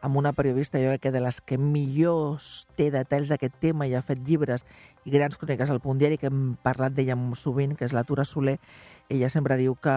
amb 0.00 0.16
una 0.16 0.32
periodista, 0.32 0.80
jo 0.80 0.88
crec 0.92 1.02
que 1.02 1.12
de 1.12 1.20
les 1.20 1.40
que 1.40 1.58
millor 1.58 2.40
té 2.76 2.90
detalls 2.90 3.28
d'aquest 3.28 3.58
tema 3.60 3.86
i 3.86 3.94
ha 3.94 4.02
fet 4.02 4.22
llibres 4.26 4.64
i 5.04 5.12
grans 5.12 5.36
cròniques 5.36 5.70
al 5.70 5.80
punt 5.80 6.00
diari, 6.00 6.18
que 6.18 6.30
hem 6.30 6.56
parlat 6.64 6.96
d'ella 6.96 7.16
sovint, 7.36 7.76
que 7.76 7.84
és 7.84 7.92
la 7.92 8.04
Tura 8.04 8.24
Soler, 8.24 8.58
ella 9.10 9.28
sempre 9.28 9.58
diu 9.58 9.74
que, 9.74 9.96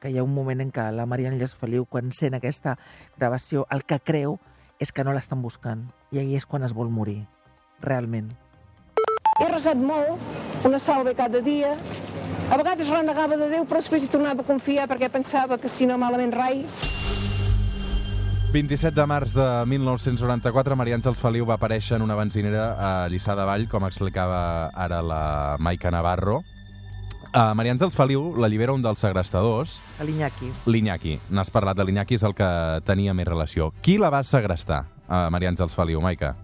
que 0.00 0.10
hi 0.10 0.18
ha 0.18 0.26
un 0.26 0.34
moment 0.34 0.60
en 0.60 0.72
què 0.74 0.90
la 0.92 1.06
Mariana 1.06 1.38
Llés 1.40 1.54
Feliu, 1.54 1.86
quan 1.86 2.12
sent 2.12 2.34
aquesta 2.36 2.76
gravació, 3.16 3.66
el 3.70 3.84
que 3.84 4.00
creu 4.00 4.38
és 4.80 4.92
que 4.92 5.04
no 5.04 5.12
l'estan 5.14 5.42
buscant. 5.42 5.84
I 6.10 6.22
ahir 6.22 6.40
és 6.40 6.46
quan 6.48 6.64
es 6.66 6.74
vol 6.76 6.90
morir, 6.90 7.20
realment. 7.84 8.32
He 9.40 9.48
resat 9.48 9.78
molt, 9.80 10.20
una 10.68 10.78
salve 10.82 11.14
cada 11.16 11.40
dia. 11.40 11.76
A 12.50 12.58
vegades 12.58 12.90
renegava 12.90 13.38
de 13.40 13.48
Déu, 13.52 13.64
però 13.64 13.80
després 13.80 14.04
hi 14.04 14.10
tornava 14.12 14.42
a 14.42 14.48
confiar 14.48 14.88
perquè 14.90 15.08
pensava 15.12 15.56
que 15.60 15.70
si 15.70 15.86
no 15.86 15.96
malament 16.00 16.34
rai. 16.34 16.64
27 18.52 18.94
de 18.94 19.04
març 19.06 19.32
de 19.32 19.44
1994, 19.70 20.74
Maria 20.76 20.96
Àngels 20.98 21.20
Feliu 21.22 21.46
va 21.46 21.54
aparèixer 21.54 21.94
en 21.96 22.02
una 22.02 22.16
benzinera 22.18 22.64
a 22.74 22.90
Lliçà 23.10 23.36
de 23.38 23.44
Vall, 23.46 23.68
com 23.70 23.84
explicava 23.86 24.70
ara 24.74 24.98
la 25.06 25.56
Maica 25.62 25.90
Navarro. 25.94 26.40
Uh, 27.30 27.52
Maria 27.54 27.76
Àngels 27.76 27.94
Feliu 27.94 28.32
l'allibera 28.42 28.74
un 28.74 28.82
dels 28.82 28.98
segrestadors, 28.98 29.76
L'Iñaki. 30.02 30.50
l'Iñaki. 30.66 31.20
N'has 31.30 31.50
parlat 31.54 31.78
de 31.78 31.84
l'Iñaki, 31.86 32.16
és 32.18 32.24
el 32.26 32.34
que 32.34 32.48
tenia 32.84 33.14
més 33.14 33.28
relació. 33.28 33.70
Qui 33.82 33.98
la 34.02 34.10
va 34.10 34.24
segrestar, 34.26 34.82
a 35.06 35.28
Maria 35.30 35.52
Àngels 35.52 35.76
Feliu, 35.78 36.00
Maica? 36.02 36.34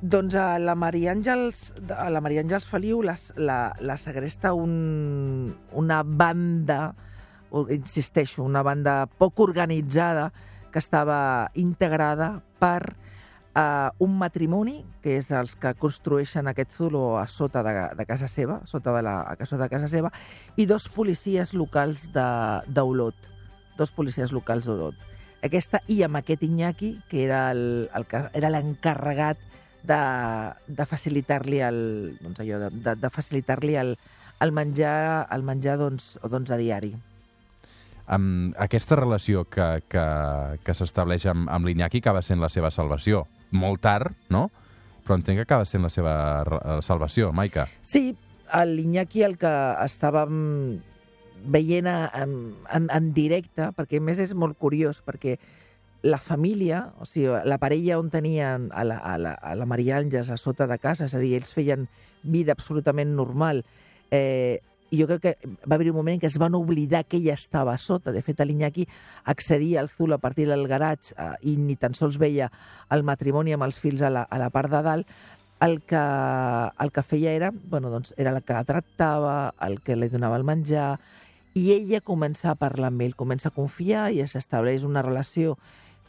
Doncs 0.00 0.34
a 0.40 0.58
la 0.58 0.74
Maria 0.74 1.12
Àngels, 1.12 1.74
a 1.92 2.08
la 2.08 2.22
Maria 2.24 2.40
Àngels 2.42 2.64
Feliu 2.72 3.02
les, 3.04 3.34
la, 3.36 3.74
la 3.80 3.98
segresta 4.00 4.54
un, 4.56 5.54
una 5.72 6.00
banda, 6.04 6.94
o- 7.50 7.68
insisteixo, 7.68 8.42
una 8.44 8.62
banda 8.64 9.04
poc 9.18 9.40
organitzada 9.44 10.30
que 10.74 10.82
estava 10.82 11.52
integrada 11.54 12.42
per 12.58 12.96
uh, 13.54 13.94
un 14.02 14.16
matrimoni, 14.18 14.80
que 15.04 15.14
és 15.20 15.30
els 15.30 15.54
que 15.54 15.70
construeixen 15.78 16.50
aquest 16.50 16.74
zulo 16.74 17.14
a 17.20 17.28
sota 17.30 17.62
de, 17.62 17.74
de 17.94 18.06
casa 18.08 18.26
seva, 18.26 18.58
sota 18.66 18.90
de 18.96 19.04
la, 19.06 19.20
a 19.22 19.46
sota 19.46 19.68
de 19.68 19.70
casa 19.70 19.86
seva, 19.92 20.10
i 20.58 20.66
dos 20.66 20.88
policies 20.90 21.54
locals 21.54 22.08
d'Olot. 22.10 23.30
Dos 23.78 23.94
policies 23.94 24.34
locals 24.34 24.66
d'Olot. 24.66 24.98
Aquesta 25.46 25.78
i 25.86 26.00
amb 26.02 26.18
aquest 26.18 26.42
Iñaki, 26.42 26.96
que 27.06 27.22
era 27.28 27.54
l'encarregat 27.54 29.38
de, 29.84 30.02
de 30.66 30.86
facilitar-li 30.90 31.60
el, 31.62 31.82
doncs 32.18 32.40
allò, 32.42 32.64
de, 32.66 32.70
de, 32.82 32.98
de 32.98 33.10
facilitar-li 33.12 33.76
el, 33.78 33.98
el 34.42 34.54
menjar, 34.56 35.28
el 35.30 35.44
menjar 35.46 35.78
doncs, 35.78 36.16
doncs 36.26 36.50
a 36.50 36.58
diari. 36.58 36.94
Amb 38.06 38.52
aquesta 38.60 38.98
relació 39.00 39.46
que, 39.48 39.80
que, 39.88 40.04
que 40.64 40.74
s'estableix 40.76 41.24
amb, 41.30 41.48
amb 41.48 41.64
l'Iñaki 41.66 42.02
acaba 42.02 42.20
sent 42.22 42.42
la 42.42 42.50
seva 42.52 42.70
salvació. 42.74 43.24
Molt 43.56 43.80
tard, 43.84 44.12
no? 44.28 44.50
Però 45.04 45.16
entenc 45.16 45.38
que 45.40 45.46
acaba 45.46 45.64
sent 45.68 45.84
la 45.84 45.90
seva 45.92 46.14
re- 46.44 46.80
salvació, 46.84 47.32
Maica. 47.32 47.66
Sí, 47.82 48.14
l'Iñaki 48.68 49.24
el 49.24 49.38
que 49.40 49.52
estàvem 49.84 50.80
veient 51.44 51.88
en, 51.88 52.32
en, 52.72 52.88
en 52.92 53.12
directe, 53.16 53.70
perquè 53.76 54.00
més 54.00 54.20
és 54.22 54.32
molt 54.36 54.56
curiós, 54.60 55.02
perquè 55.04 55.38
la 56.04 56.18
família, 56.20 56.90
o 57.00 57.06
sigui, 57.08 57.32
la 57.48 57.56
parella 57.60 57.98
on 58.00 58.10
tenien 58.12 58.68
a 58.76 58.84
la, 58.84 58.98
a 59.00 59.16
la, 59.16 59.32
a 59.40 59.54
la 59.56 59.64
Maria 59.68 59.96
Àngels 60.00 60.28
a 60.32 60.36
sota 60.40 60.66
de 60.68 60.76
casa, 60.78 61.08
és 61.08 61.14
a 61.16 61.20
dir, 61.20 61.34
ells 61.38 61.52
feien 61.56 61.86
vida 62.22 62.52
absolutament 62.52 63.14
normal, 63.16 63.62
eh, 64.12 64.60
i 64.94 65.00
jo 65.00 65.08
crec 65.10 65.22
que 65.24 65.52
va 65.66 65.74
haver 65.76 65.90
un 65.90 65.98
moment 65.98 66.14
en 66.16 66.22
què 66.22 66.30
es 66.30 66.38
van 66.38 66.54
oblidar 66.54 67.04
que 67.08 67.18
ella 67.18 67.34
estava 67.34 67.74
sota. 67.82 68.12
De 68.14 68.22
fet, 68.22 68.40
l'Iñaki 68.46 68.86
accedia 69.32 69.80
al 69.82 69.90
Zul 69.90 70.14
a 70.14 70.20
partir 70.22 70.46
del 70.48 70.68
garatge 70.70 71.16
eh, 71.18 71.30
i 71.50 71.56
ni 71.58 71.74
tan 71.76 71.98
sols 71.98 72.18
veia 72.22 72.50
el 72.94 73.02
matrimoni 73.02 73.56
amb 73.56 73.66
els 73.66 73.80
fills 73.82 74.04
a 74.06 74.12
la, 74.12 74.22
a 74.28 74.38
la 74.38 74.50
part 74.54 74.70
de 74.70 74.82
dalt, 74.86 75.14
el 75.64 75.80
que, 75.88 76.00
el 76.84 76.92
que 76.92 77.02
feia 77.02 77.32
era, 77.32 77.50
bueno, 77.50 77.90
doncs, 77.90 78.14
era 78.16 78.34
el 78.34 78.42
que 78.42 78.54
la 78.56 78.64
tractava, 78.68 79.36
el 79.66 79.80
que 79.80 79.96
li 79.96 80.10
donava 80.12 80.38
el 80.38 80.46
menjar, 80.46 80.98
i 81.54 81.70
ella 81.72 82.02
comença 82.02 82.50
a 82.50 82.58
parlar 82.58 82.90
amb 82.90 83.04
ell, 83.06 83.14
comença 83.14 83.50
a 83.50 83.54
confiar 83.54 84.08
i 84.12 84.22
s'estableix 84.26 84.84
una 84.84 85.02
relació 85.06 85.54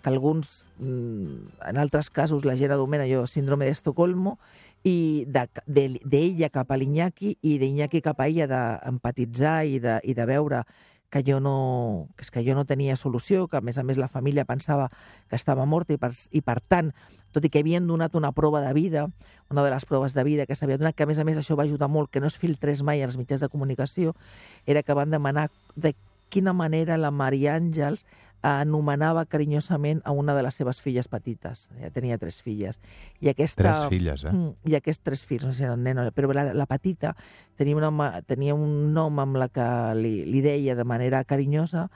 que 0.02 0.10
alguns, 0.10 0.66
mm, 0.78 1.62
en 1.70 1.78
altres 1.82 2.10
casos, 2.10 2.46
la 2.46 2.58
gent 2.58 2.74
anomena 2.74 3.06
allò 3.06 3.26
síndrome 3.26 3.66
d'Estocolmo, 3.66 4.38
i 4.86 5.26
d'ella 5.26 5.64
de, 5.66 5.86
d'ella 6.06 6.52
cap 6.54 6.70
a 6.70 6.78
l'Iñaki 6.78 7.36
i 7.42 7.58
d'Iñaki 7.58 8.04
cap 8.06 8.20
a 8.22 8.28
ella 8.30 8.46
d'empatitzar 8.48 9.64
i, 9.66 9.80
de, 9.82 9.98
i 10.06 10.14
de 10.14 10.28
veure 10.30 10.62
que 11.10 11.24
jo 11.26 11.40
no, 11.40 12.10
que 12.18 12.26
és 12.26 12.32
que 12.32 12.44
jo 12.44 12.56
no 12.58 12.66
tenia 12.68 12.98
solució, 13.00 13.48
que 13.48 13.58
a 13.58 13.64
més 13.64 13.78
a 13.80 13.84
més 13.88 13.98
la 13.98 14.10
família 14.12 14.46
pensava 14.46 14.90
que 15.30 15.38
estava 15.40 15.66
morta 15.66 15.96
i 15.96 16.00
per, 16.02 16.12
i 16.32 16.42
per 16.44 16.60
tant, 16.60 16.92
tot 17.32 17.46
i 17.46 17.50
que 17.50 17.62
havien 17.64 17.88
donat 17.88 18.18
una 18.20 18.34
prova 18.36 18.62
de 18.62 18.74
vida, 18.76 19.06
una 19.50 19.64
de 19.64 19.72
les 19.72 19.86
proves 19.90 20.14
de 20.14 20.26
vida 20.28 20.46
que 20.46 20.58
s'havia 20.60 20.78
donat, 20.82 20.96
que 20.96 21.06
a 21.06 21.10
més 21.10 21.22
a 21.22 21.26
més 21.26 21.40
això 21.40 21.56
va 21.56 21.64
ajudar 21.64 21.88
molt, 21.88 22.12
que 22.12 22.20
no 22.20 22.28
es 22.28 22.38
filtrés 22.38 22.84
mai 22.84 23.02
als 23.02 23.18
mitjans 23.18 23.46
de 23.46 23.50
comunicació, 23.50 24.14
era 24.66 24.84
que 24.84 24.98
van 24.98 25.14
demanar 25.14 25.50
de 25.76 25.96
quina 26.30 26.54
manera 26.54 26.98
la 26.98 27.12
Maria 27.16 27.56
Àngels 27.56 28.06
anomenava 28.46 29.24
carinyosament 29.26 30.02
a 30.06 30.12
una 30.14 30.36
de 30.38 30.44
les 30.46 30.56
seves 30.60 30.82
filles 30.84 31.08
petites. 31.10 31.66
Ja 31.82 31.90
tenia 31.94 32.18
tres 32.22 32.42
filles. 32.46 32.80
I 33.24 33.30
aquesta, 33.32 33.64
Tres 33.64 33.86
filles, 33.90 34.26
eh? 34.26 34.32
Mm, 34.34 34.52
I 34.70 34.76
aquests 34.78 35.04
tres 35.04 35.24
fills, 35.26 35.46
no 35.48 35.54
sé 35.54 35.64
si 35.64 35.68
eren 35.70 35.84
nen 35.86 36.02
o... 36.04 36.06
Però 36.16 36.30
la, 36.36 36.52
la 36.54 36.68
petita 36.70 37.16
tenia, 37.58 37.76
una, 37.78 38.10
tenia 38.28 38.54
un 38.56 38.94
nom 38.94 39.20
amb 39.24 39.40
la 39.42 39.50
que 39.50 39.68
li, 39.98 40.18
li 40.30 40.44
deia 40.46 40.76
de 40.78 40.86
manera 40.86 41.24
carinyosa 41.24 41.88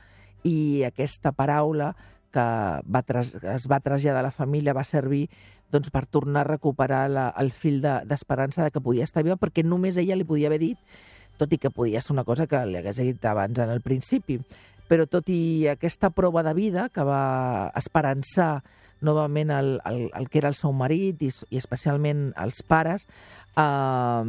i 0.48 0.84
aquesta 0.88 1.32
paraula 1.36 1.94
que 2.34 2.46
va 2.86 3.02
tras, 3.06 3.34
es 3.36 3.66
va 3.70 3.80
traslladar 3.82 4.22
a 4.22 4.28
la 4.30 4.32
família 4.36 4.74
va 4.78 4.84
servir 4.86 5.28
doncs, 5.70 5.90
per 5.94 6.06
tornar 6.06 6.42
a 6.46 6.50
recuperar 6.50 7.10
la, 7.10 7.28
el 7.38 7.52
fil 7.52 7.82
de- 7.82 8.00
d'esperança 8.10 8.62
de, 8.62 8.70
de 8.70 8.72
que 8.74 8.82
podia 8.82 9.04
estar 9.06 9.24
viva, 9.26 9.38
perquè 9.38 9.64
només 9.66 9.98
ella 9.98 10.16
li 10.18 10.26
podia 10.26 10.48
haver 10.50 10.60
dit, 10.62 10.78
tot 11.38 11.52
i 11.54 11.58
que 11.62 11.70
podia 11.70 12.02
ser 12.02 12.14
una 12.14 12.26
cosa 12.26 12.48
que 12.50 12.58
li 12.66 12.78
hagués 12.80 12.98
dit 12.98 13.26
abans 13.26 13.58
en 13.62 13.70
el 13.70 13.82
principi, 13.82 14.40
però 14.90 15.06
tot 15.06 15.30
i 15.30 15.70
aquesta 15.70 16.10
prova 16.10 16.44
de 16.44 16.56
vida 16.58 16.90
que 16.90 17.06
va 17.06 17.70
esperançar 17.78 18.64
novament 19.06 19.52
el, 19.54 19.78
el, 19.86 20.00
el 20.18 20.30
que 20.30 20.42
era 20.42 20.50
el 20.50 20.58
seu 20.60 20.74
marit 20.76 21.22
i, 21.24 21.30
i 21.54 21.60
especialment 21.62 22.34
els 22.42 22.64
pares, 22.68 23.06
eh, 23.56 24.24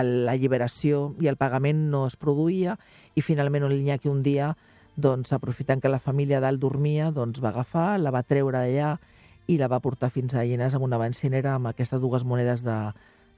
l'alliberació 0.00 1.08
i 1.20 1.28
el 1.28 1.36
pagament 1.40 1.88
no 1.92 2.06
es 2.08 2.16
produïa 2.16 2.78
i 3.14 3.24
finalment 3.24 3.66
l'Iñaki 3.68 4.08
un 4.08 4.22
dia, 4.24 4.54
doncs, 4.96 5.34
aprofitant 5.34 5.82
que 5.82 5.90
la 5.90 6.00
família 6.00 6.40
dalt 6.40 6.62
dormia, 6.62 7.10
doncs, 7.10 7.42
va 7.42 7.50
agafar, 7.50 7.98
la 8.00 8.14
va 8.14 8.22
treure 8.22 8.62
d'allà 8.62 8.94
i 9.50 9.58
la 9.60 9.68
va 9.68 9.82
portar 9.84 10.08
fins 10.14 10.32
a 10.32 10.46
Llinars 10.46 10.78
amb 10.78 10.86
una 10.86 11.00
bencinera 11.02 11.58
amb 11.58 11.68
aquestes 11.68 12.00
dues 12.00 12.24
monedes 12.24 12.62
de, 12.64 12.78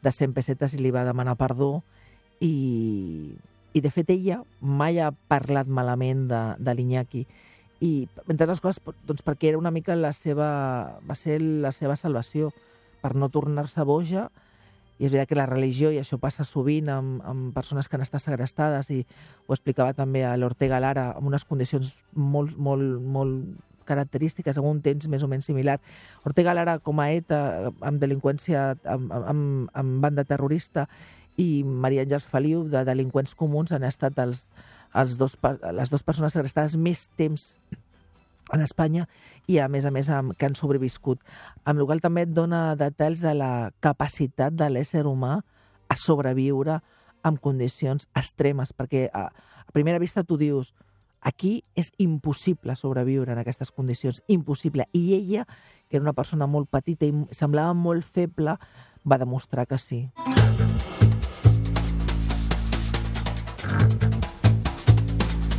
de 0.04 0.12
100 0.12 0.36
pessetes 0.36 0.76
i 0.76 0.82
li 0.84 0.92
va 0.94 1.06
demanar 1.08 1.34
perdó 1.40 1.80
i, 2.44 3.32
i 3.76 3.82
de 3.84 3.92
fet 3.92 4.08
ella 4.14 4.40
mai 4.60 5.00
ha 5.02 5.10
parlat 5.28 5.68
malament 5.68 6.24
de, 6.30 6.40
de 6.58 6.74
l'Iñaki 6.74 7.26
i 7.84 8.08
entre 8.24 8.46
altres 8.46 8.62
coses 8.64 8.80
doncs 9.08 9.24
perquè 9.26 9.50
era 9.50 9.60
una 9.60 9.74
mica 9.74 9.96
la 9.98 10.14
seva, 10.16 10.48
va 11.04 11.16
ser 11.18 11.42
la 11.42 11.74
seva 11.76 11.96
salvació 12.00 12.50
per 13.02 13.12
no 13.20 13.28
tornar-se 13.28 13.84
boja 13.84 14.30
i 14.96 15.04
és 15.04 15.12
veritat 15.12 15.28
que 15.28 15.36
la 15.36 15.44
religió, 15.44 15.90
i 15.92 15.98
això 16.00 16.16
passa 16.16 16.46
sovint 16.48 16.88
amb, 16.88 17.20
amb 17.28 17.52
persones 17.52 17.88
que 17.88 17.98
han 17.98 18.04
estat 18.06 18.24
segrestades 18.24 18.88
i 18.94 19.02
ho 19.44 19.52
explicava 19.52 19.92
també 19.92 20.24
a 20.24 20.32
l'Ortega 20.40 20.80
Lara 20.80 21.10
amb 21.18 21.28
unes 21.28 21.44
condicions 21.44 21.98
molt, 22.16 22.56
molt, 22.56 23.02
molt 23.04 23.58
característiques, 23.86 24.56
en 24.56 24.64
un 24.66 24.80
temps 24.82 25.06
més 25.06 25.22
o 25.22 25.28
menys 25.30 25.46
similar. 25.46 25.76
Ortega 26.26 26.56
Lara 26.56 26.78
com 26.82 26.98
a 26.98 27.10
ETA, 27.14 27.70
amb 27.86 28.00
delinqüència, 28.02 28.72
amb, 28.88 29.12
amb, 29.12 29.68
amb 29.76 30.00
banda 30.02 30.24
terrorista, 30.26 30.88
i 31.36 31.62
Maria 31.64 32.04
Àngels 32.06 32.26
Feliu, 32.30 32.64
de 32.70 32.84
delinqüents 32.88 33.34
comuns, 33.38 33.72
han 33.72 33.84
estat 33.84 34.18
els, 34.22 34.46
els 34.94 35.16
dos, 35.20 35.36
les 35.76 35.92
dues 35.92 36.04
persones 36.06 36.36
segrestades 36.36 36.76
més 36.80 37.06
temps 37.16 37.54
en 38.54 38.62
Espanya 38.62 39.06
i, 39.46 39.58
a 39.58 39.68
més 39.68 39.86
a 39.86 39.92
més, 39.94 40.08
amb, 40.10 40.34
que 40.38 40.48
han 40.48 40.56
sobreviscut. 40.58 41.22
Amb 41.64 41.80
la 41.80 41.86
qual 41.88 42.02
també 42.02 42.26
et 42.26 42.34
dona 42.34 42.76
detalls 42.78 43.22
de 43.24 43.34
la 43.34 43.70
capacitat 43.84 44.56
de 44.56 44.70
l'ésser 44.70 45.04
humà 45.06 45.40
a 45.88 45.96
sobreviure 45.98 46.80
en 47.26 47.38
condicions 47.42 48.08
extremes, 48.14 48.72
perquè 48.72 49.08
a, 49.12 49.28
a 49.66 49.74
primera 49.74 49.98
vista 50.02 50.24
tu 50.24 50.38
dius 50.38 50.72
aquí 51.26 51.64
és 51.74 51.90
impossible 51.98 52.76
sobreviure 52.78 53.32
en 53.34 53.40
aquestes 53.42 53.72
condicions, 53.74 54.22
impossible. 54.28 54.86
I 54.92 55.14
ella, 55.18 55.46
que 55.88 55.98
era 55.98 56.06
una 56.06 56.14
persona 56.14 56.46
molt 56.46 56.70
petita 56.70 57.08
i 57.08 57.12
semblava 57.34 57.74
molt 57.74 58.06
feble, 58.06 58.56
va 59.06 59.18
demostrar 59.18 59.66
que 59.66 59.78
sí. 59.78 60.06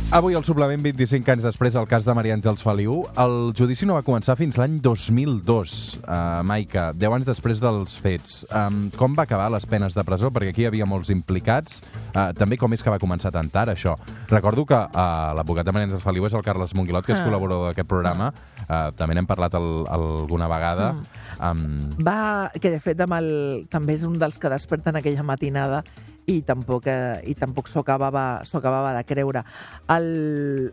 Avui, 0.08 0.32
al 0.32 0.40
suplement 0.40 0.80
25 0.80 1.28
anys 1.34 1.42
després 1.44 1.74
del 1.76 1.84
cas 1.84 2.06
de 2.06 2.12
Maria 2.16 2.32
Àngels 2.32 2.62
Feliu, 2.64 3.02
el 3.20 3.34
judici 3.58 3.84
no 3.84 3.92
va 3.92 4.00
començar 4.06 4.38
fins 4.40 4.56
l'any 4.56 4.78
2002. 4.80 5.74
Uh, 6.00 6.40
Maica, 6.48 6.86
10 6.96 7.16
anys 7.18 7.28
després 7.28 7.60
dels 7.60 7.92
fets. 8.00 8.38
Um, 8.48 8.86
com 8.96 9.12
va 9.18 9.26
acabar 9.28 9.50
les 9.52 9.68
penes 9.68 9.92
de 9.92 10.06
presó? 10.08 10.30
Perquè 10.32 10.54
aquí 10.54 10.64
hi 10.64 10.68
havia 10.70 10.88
molts 10.88 11.12
implicats. 11.12 11.82
Uh, 12.14 12.30
també 12.40 12.56
com 12.56 12.72
és 12.72 12.80
que 12.80 12.88
va 12.88 12.96
començar 13.02 13.34
tan 13.36 13.52
tard, 13.52 13.74
això? 13.76 13.98
Recordo 14.32 14.64
que 14.64 14.80
uh, 14.80 15.36
l'advocat 15.36 15.68
de 15.68 15.76
Maria 15.76 15.90
Àngels 15.90 16.08
Feliu 16.08 16.24
és 16.24 16.40
el 16.40 16.46
Carles 16.48 16.72
Monguilot, 16.72 17.04
que 17.04 17.12
és 17.12 17.20
Ah. 17.20 17.28
col·laborador 17.28 17.68
d'aquest 17.68 17.92
programa. 17.92 18.32
Uh, 18.64 18.88
també 18.96 19.12
n'hem 19.12 19.28
parlat 19.28 19.60
el, 19.60 19.70
alguna 19.92 20.48
vegada. 20.48 20.94
Um, 21.36 21.90
Va, 22.00 22.48
que 22.56 22.72
de 22.72 22.80
fet 22.80 23.04
amb 23.04 23.20
el, 23.20 23.32
també 23.68 24.00
és 24.00 24.08
un 24.08 24.16
dels 24.16 24.40
que 24.40 24.48
desperten 24.56 24.96
aquella 24.96 25.22
matinada 25.36 25.84
i 26.28 26.42
tampoc, 26.44 26.86
eh, 26.86 27.22
i 27.24 27.34
tampoc 27.38 27.70
s'ho 27.70 27.80
acabava, 27.80 28.42
acabava 28.44 28.92
de 28.92 29.04
creure. 29.08 29.42
El... 29.88 30.08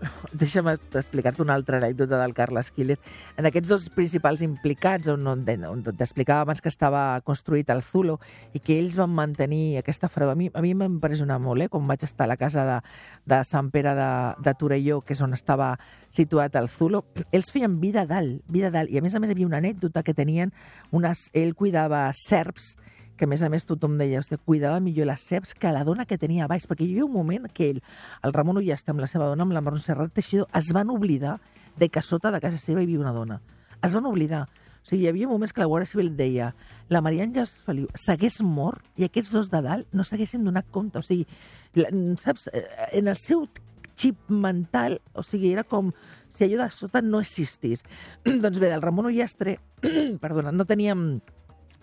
Deixa'm 0.41 0.67
explicar-te 0.74 1.41
una 1.43 1.55
altra 1.55 1.79
anècdota 1.79 2.19
del 2.19 2.33
Carles 2.35 2.71
Quílez. 2.75 3.00
En 3.39 3.47
aquests 3.47 3.71
dos 3.71 3.85
principals 3.95 4.43
implicats, 4.43 5.07
on, 5.13 5.24
on, 5.31 5.45
on 5.69 5.83
t'explicava 5.88 6.43
abans 6.43 6.59
que 6.62 6.71
estava 6.71 7.05
construït 7.24 7.71
el 7.71 7.83
Zulo 7.88 8.17
i 8.53 8.59
que 8.59 8.75
ells 8.81 8.97
van 9.00 9.13
mantenir 9.15 9.77
aquesta 9.79 10.09
fredor. 10.12 10.35
A 10.35 10.39
mi, 10.39 10.50
a 10.51 10.63
mi 10.65 10.74
m'ha 10.75 10.89
impressionat 10.91 11.39
molt, 11.39 11.63
eh? 11.63 11.69
quan 11.71 11.88
vaig 11.88 12.03
estar 12.03 12.27
a 12.27 12.33
la 12.33 12.39
casa 12.41 12.65
de, 12.67 12.79
de 13.31 13.41
Sant 13.47 13.71
Pere 13.71 13.95
de, 13.95 14.12
de 14.43 14.55
Torelló, 14.59 15.00
que 15.05 15.15
és 15.15 15.24
on 15.24 15.38
estava 15.38 15.77
situat 16.12 16.59
el 16.59 16.67
Zulo, 16.71 17.05
ells 17.31 17.53
feien 17.55 17.79
vida 17.79 18.03
dalt, 18.09 18.43
vida 18.51 18.74
dalt. 18.75 18.91
I 18.91 19.00
a 19.00 19.05
més 19.05 19.15
a 19.15 19.24
més 19.24 19.31
hi 19.31 19.38
havia 19.39 19.47
una 19.47 19.63
anècdota 19.63 20.03
que 20.03 20.17
tenien 20.17 20.51
unes... 20.91 21.29
Ell 21.35 21.55
cuidava 21.55 22.09
serps 22.15 22.75
que 23.17 23.25
a 23.25 23.29
més 23.31 23.43
a 23.43 23.50
més 23.50 23.65
tothom 23.67 23.98
deia, 24.00 24.19
hosti, 24.19 24.38
cuidava 24.43 24.81
millor 24.84 25.10
les 25.10 25.24
ceps 25.24 25.53
que 25.55 25.72
la 25.72 25.84
dona 25.88 26.05
que 26.05 26.17
tenia 26.22 26.45
a 26.45 26.51
baix, 26.51 26.67
perquè 26.67 26.86
hi 26.86 26.93
havia 26.93 27.07
un 27.07 27.13
moment 27.13 27.48
que 27.53 27.69
ell, 27.72 27.81
el 28.24 28.36
Ramon 28.36 28.60
Ullasta 28.62 28.93
amb 28.93 29.03
la 29.03 29.10
seva 29.12 29.29
dona, 29.31 29.48
amb 29.48 29.55
la 29.55 29.63
Montserrat 29.65 30.13
Teixidor, 30.15 30.50
es 30.53 30.72
van 30.75 30.91
oblidar 30.93 31.39
de 31.77 31.89
que 31.89 32.01
sota 32.01 32.31
de 32.31 32.41
casa 32.43 32.60
seva 32.62 32.81
hi 32.81 32.89
havia 32.89 33.03
una 33.03 33.15
dona. 33.15 33.41
Es 33.84 33.95
van 33.95 34.05
oblidar. 34.10 34.45
O 34.86 34.88
sigui, 34.89 35.05
hi 35.05 35.10
havia 35.10 35.27
moments 35.27 35.53
que 35.53 35.63
la 35.63 35.67
Guàrdia 35.69 35.89
Civil 35.89 36.12
deia 36.17 36.51
la 36.93 37.01
Maria 37.01 37.25
Àngels 37.25 37.55
Feliu 37.65 37.88
s'hagués 37.98 38.38
mort 38.45 38.86
i 39.01 39.07
aquests 39.07 39.31
dos 39.34 39.50
de 39.50 39.62
dalt 39.65 39.95
no 39.98 40.05
s'haguessin 40.05 40.43
donat 40.45 40.67
compte. 40.72 41.01
O 41.01 41.05
sigui, 41.05 41.25
la, 41.79 41.89
saps, 42.22 42.50
Eh, 42.53 42.63
en 43.00 43.07
el 43.07 43.17
seu 43.17 43.48
xip 43.95 44.29
mental, 44.29 45.00
o 45.13 45.24
sigui, 45.24 45.53
era 45.55 45.63
com 45.63 45.91
si 46.29 46.45
allò 46.45 46.62
de 46.62 46.69
sota 46.72 47.01
no 47.01 47.22
existís. 47.24 47.84
doncs 48.43 48.60
bé, 48.60 48.69
del 48.69 48.84
Ramon 48.84 49.10
Ullastre, 49.10 49.57
perdona, 50.24 50.51
no 50.51 50.67
teníem 50.67 51.22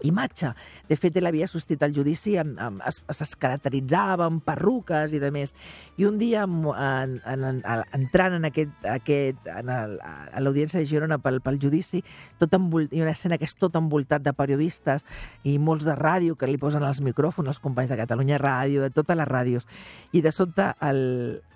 imatge. 0.06 0.52
De 0.88 0.96
fet, 0.98 1.16
ell 1.16 1.28
havia 1.28 1.46
assistit 1.48 1.82
al 1.82 1.94
judici, 1.94 2.36
amb, 2.40 2.58
amb, 2.60 2.82
es, 2.88 3.00
es 3.12 3.34
caracteritzava 3.40 4.26
amb 4.28 4.42
perruques 4.44 5.12
i 5.12 5.20
de 5.22 5.30
més. 5.34 5.54
I 6.00 6.06
un 6.08 6.18
dia, 6.20 6.44
en, 6.44 6.66
en, 6.72 7.16
en, 7.48 7.60
en, 7.60 7.84
entrant 7.98 8.38
en 8.38 8.48
aquest, 8.48 8.74
aquest 8.88 9.50
en 9.52 9.72
el, 9.72 9.98
a 10.02 10.42
l'audiència 10.42 10.80
de 10.80 10.88
Girona 10.90 11.18
pel, 11.22 11.40
pel 11.44 11.60
judici, 11.62 12.02
tot 12.40 12.54
envol, 12.58 12.88
hi 12.90 13.02
ha 13.02 13.06
una 13.06 13.16
escena 13.16 13.38
que 13.40 13.48
és 13.48 13.56
tot 13.58 13.76
envoltat 13.78 14.24
de 14.24 14.34
periodistes 14.36 15.06
i 15.48 15.58
molts 15.58 15.86
de 15.88 15.96
ràdio 15.98 16.38
que 16.38 16.50
li 16.50 16.60
posen 16.60 16.86
els 16.86 17.02
micròfons, 17.04 17.50
els 17.52 17.62
companys 17.62 17.92
de 17.92 18.00
Catalunya 18.00 18.40
Ràdio, 18.42 18.82
de 18.82 18.90
totes 18.94 19.18
les 19.18 19.28
ràdios. 19.28 19.68
I 20.12 20.22
de 20.24 20.32
sobte 20.32 20.72
el, 20.80 21.02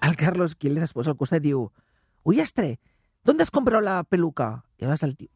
el 0.03 0.21
Carlos 0.21 0.57
Quil 0.57 0.79
després 0.81 1.09
al 1.09 1.19
costat 1.19 1.45
diu 1.45 1.71
Ullastre, 2.27 2.81
¿dónde 3.25 3.45
has 3.45 3.51
comprado 3.51 3.81
la 3.81 4.03
peluca? 4.03 4.65
I 4.79 4.85
llavors 4.85 5.05
el 5.07 5.17
tio 5.17 5.31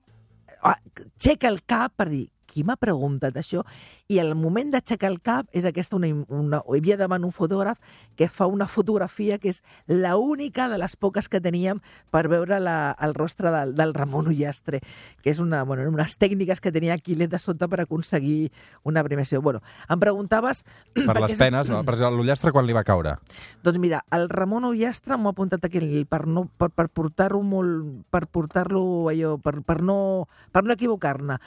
ah, 0.62 0.76
aixeca 1.16 1.48
el 1.48 1.62
cap 1.68 1.94
per 1.96 2.08
dir 2.10 2.28
qui 2.50 2.64
m'ha 2.66 2.76
preguntat 2.80 3.36
això? 3.38 3.62
I 4.10 4.18
el 4.18 4.34
moment 4.34 4.72
d'aixecar 4.74 5.10
el 5.12 5.20
cap 5.22 5.46
és 5.56 5.64
aquesta 5.68 5.96
una, 5.96 6.10
una, 6.28 6.60
hi 6.66 6.80
havia 6.80 6.96
davant 6.98 7.24
un 7.26 7.32
fotògraf 7.34 7.78
que 8.18 8.28
fa 8.28 8.48
una 8.50 8.66
fotografia 8.66 9.38
que 9.38 9.52
és 9.54 9.62
la 9.86 10.16
única 10.18 10.68
de 10.68 10.80
les 10.82 10.96
poques 10.98 11.28
que 11.30 11.40
teníem 11.40 11.80
per 12.10 12.26
veure 12.28 12.58
la, 12.60 12.96
el 13.00 13.14
rostre 13.14 13.52
del, 13.54 13.74
del 13.78 13.94
Ramon 13.94 14.28
Ullastre, 14.32 14.82
que 15.22 15.30
és 15.30 15.38
una, 15.42 15.62
bueno, 15.64 15.86
unes 15.90 16.16
tècniques 16.18 16.60
que 16.60 16.72
tenia 16.74 16.98
Quilet 16.98 17.30
de 17.30 17.38
sota 17.40 17.68
per 17.70 17.84
aconseguir 17.84 18.50
una 18.84 19.04
premiació. 19.06 19.40
Bueno, 19.40 19.62
em 19.88 20.02
preguntaves... 20.02 20.64
per 20.94 21.16
les 21.20 21.36
és- 21.36 21.40
penes, 21.40 21.70
per 21.70 21.94
exemple, 21.94 22.18
l'ullastre 22.18 22.52
quan 22.52 22.66
li 22.66 22.76
va 22.76 22.84
caure? 22.84 23.16
doncs 23.62 23.78
mira, 23.78 24.02
el 24.16 24.28
Ramon 24.28 24.66
Ullastre 24.68 25.16
m'ho 25.16 25.30
ha 25.30 25.34
apuntat 25.36 25.64
aquí 25.66 26.04
per, 26.08 26.26
no, 26.26 26.48
per, 26.58 26.70
per 26.74 26.88
portar-ho 26.88 27.42
molt... 27.46 28.06
per 28.10 28.26
portar-lo 28.26 29.08
allò, 29.10 29.36
per, 29.38 29.60
per 29.66 29.80
no, 29.82 30.28
per 30.52 30.64
no 30.64 30.74
equivocar-ne. 30.74 31.38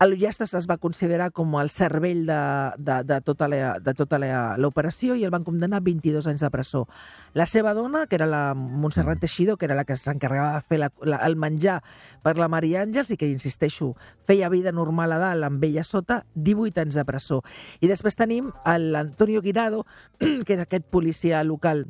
L'Ullastre 0.00 0.46
es 0.56 0.64
va 0.64 0.78
considerar 0.80 1.26
com 1.36 1.52
el 1.60 1.68
cervell 1.68 2.22
de, 2.24 2.36
de, 2.80 2.94
de 3.04 3.18
tota 3.20 3.46
la- 3.52 3.74
de 3.84 3.92
tota 3.94 4.18
la- 4.18 4.56
l'operació 4.56 5.14
i 5.14 5.24
el 5.24 5.30
van 5.30 5.44
condemnar 5.44 5.76
a 5.82 5.84
22 5.84 6.26
anys 6.26 6.40
de 6.40 6.48
presó. 6.50 6.86
La 7.34 7.44
seva 7.44 7.74
dona, 7.74 8.06
que 8.06 8.16
era 8.16 8.26
la 8.26 8.54
Montserrat 8.54 9.20
Teixidor, 9.20 9.58
que 9.58 9.66
era 9.66 9.74
la 9.76 9.84
que 9.84 9.96
s'encarregava 10.00 10.54
de 10.54 10.62
fer 10.62 10.78
la, 10.80 10.88
la, 11.04 11.18
el 11.28 11.36
menjar 11.36 11.82
per 12.24 12.38
la 12.38 12.48
Maria 12.48 12.80
Àngels 12.82 13.10
i 13.12 13.18
que, 13.20 13.28
insisteixo, 13.28 13.92
feia 14.24 14.48
vida 14.48 14.72
normal 14.72 15.12
a 15.12 15.18
dalt 15.20 15.44
amb 15.44 15.64
ella 15.68 15.84
sota, 15.84 16.24
18 16.34 16.80
anys 16.80 16.96
de 16.96 17.04
presó. 17.04 17.42
I 17.80 17.86
després 17.92 18.16
tenim 18.16 18.52
l'Antonio 18.64 19.42
Guirado, 19.42 19.84
que 20.46 20.54
és 20.56 20.60
aquest 20.64 20.88
policia 20.88 21.44
local 21.44 21.84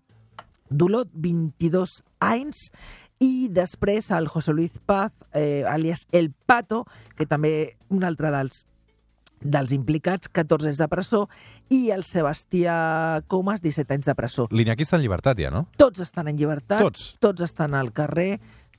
d'Olot, 0.69 1.09
22 1.15 2.03
anys, 2.21 2.73
i 3.21 3.49
després 3.53 4.11
el 4.17 4.27
José 4.33 4.53
Luis 4.57 4.73
Paz, 4.87 5.13
eh, 5.37 5.63
alias 5.69 6.07
El 6.11 6.33
Pato, 6.33 6.87
que 7.17 7.27
també 7.29 7.77
un 7.93 8.03
altre 8.05 8.33
dels 8.33 8.65
dels 9.41 9.73
implicats, 9.73 10.29
14 10.29 10.69
anys 10.69 10.79
de 10.83 10.87
presó, 10.93 11.21
i 11.73 11.89
el 11.95 12.03
Sebastià 12.05 13.23
Comas, 13.27 13.63
17 13.65 13.95
anys 13.97 14.09
de 14.11 14.15
presó. 14.15 14.45
L'Iñaki 14.53 14.85
està 14.85 14.99
en 14.99 15.05
llibertat 15.07 15.39
ja, 15.41 15.49
no? 15.53 15.63
Tots 15.81 16.03
estan 16.05 16.29
en 16.29 16.37
llibertat, 16.37 16.83
Tots? 16.85 17.07
tots 17.25 17.47
estan 17.47 17.73
al 17.79 17.89
carrer, 17.97 18.35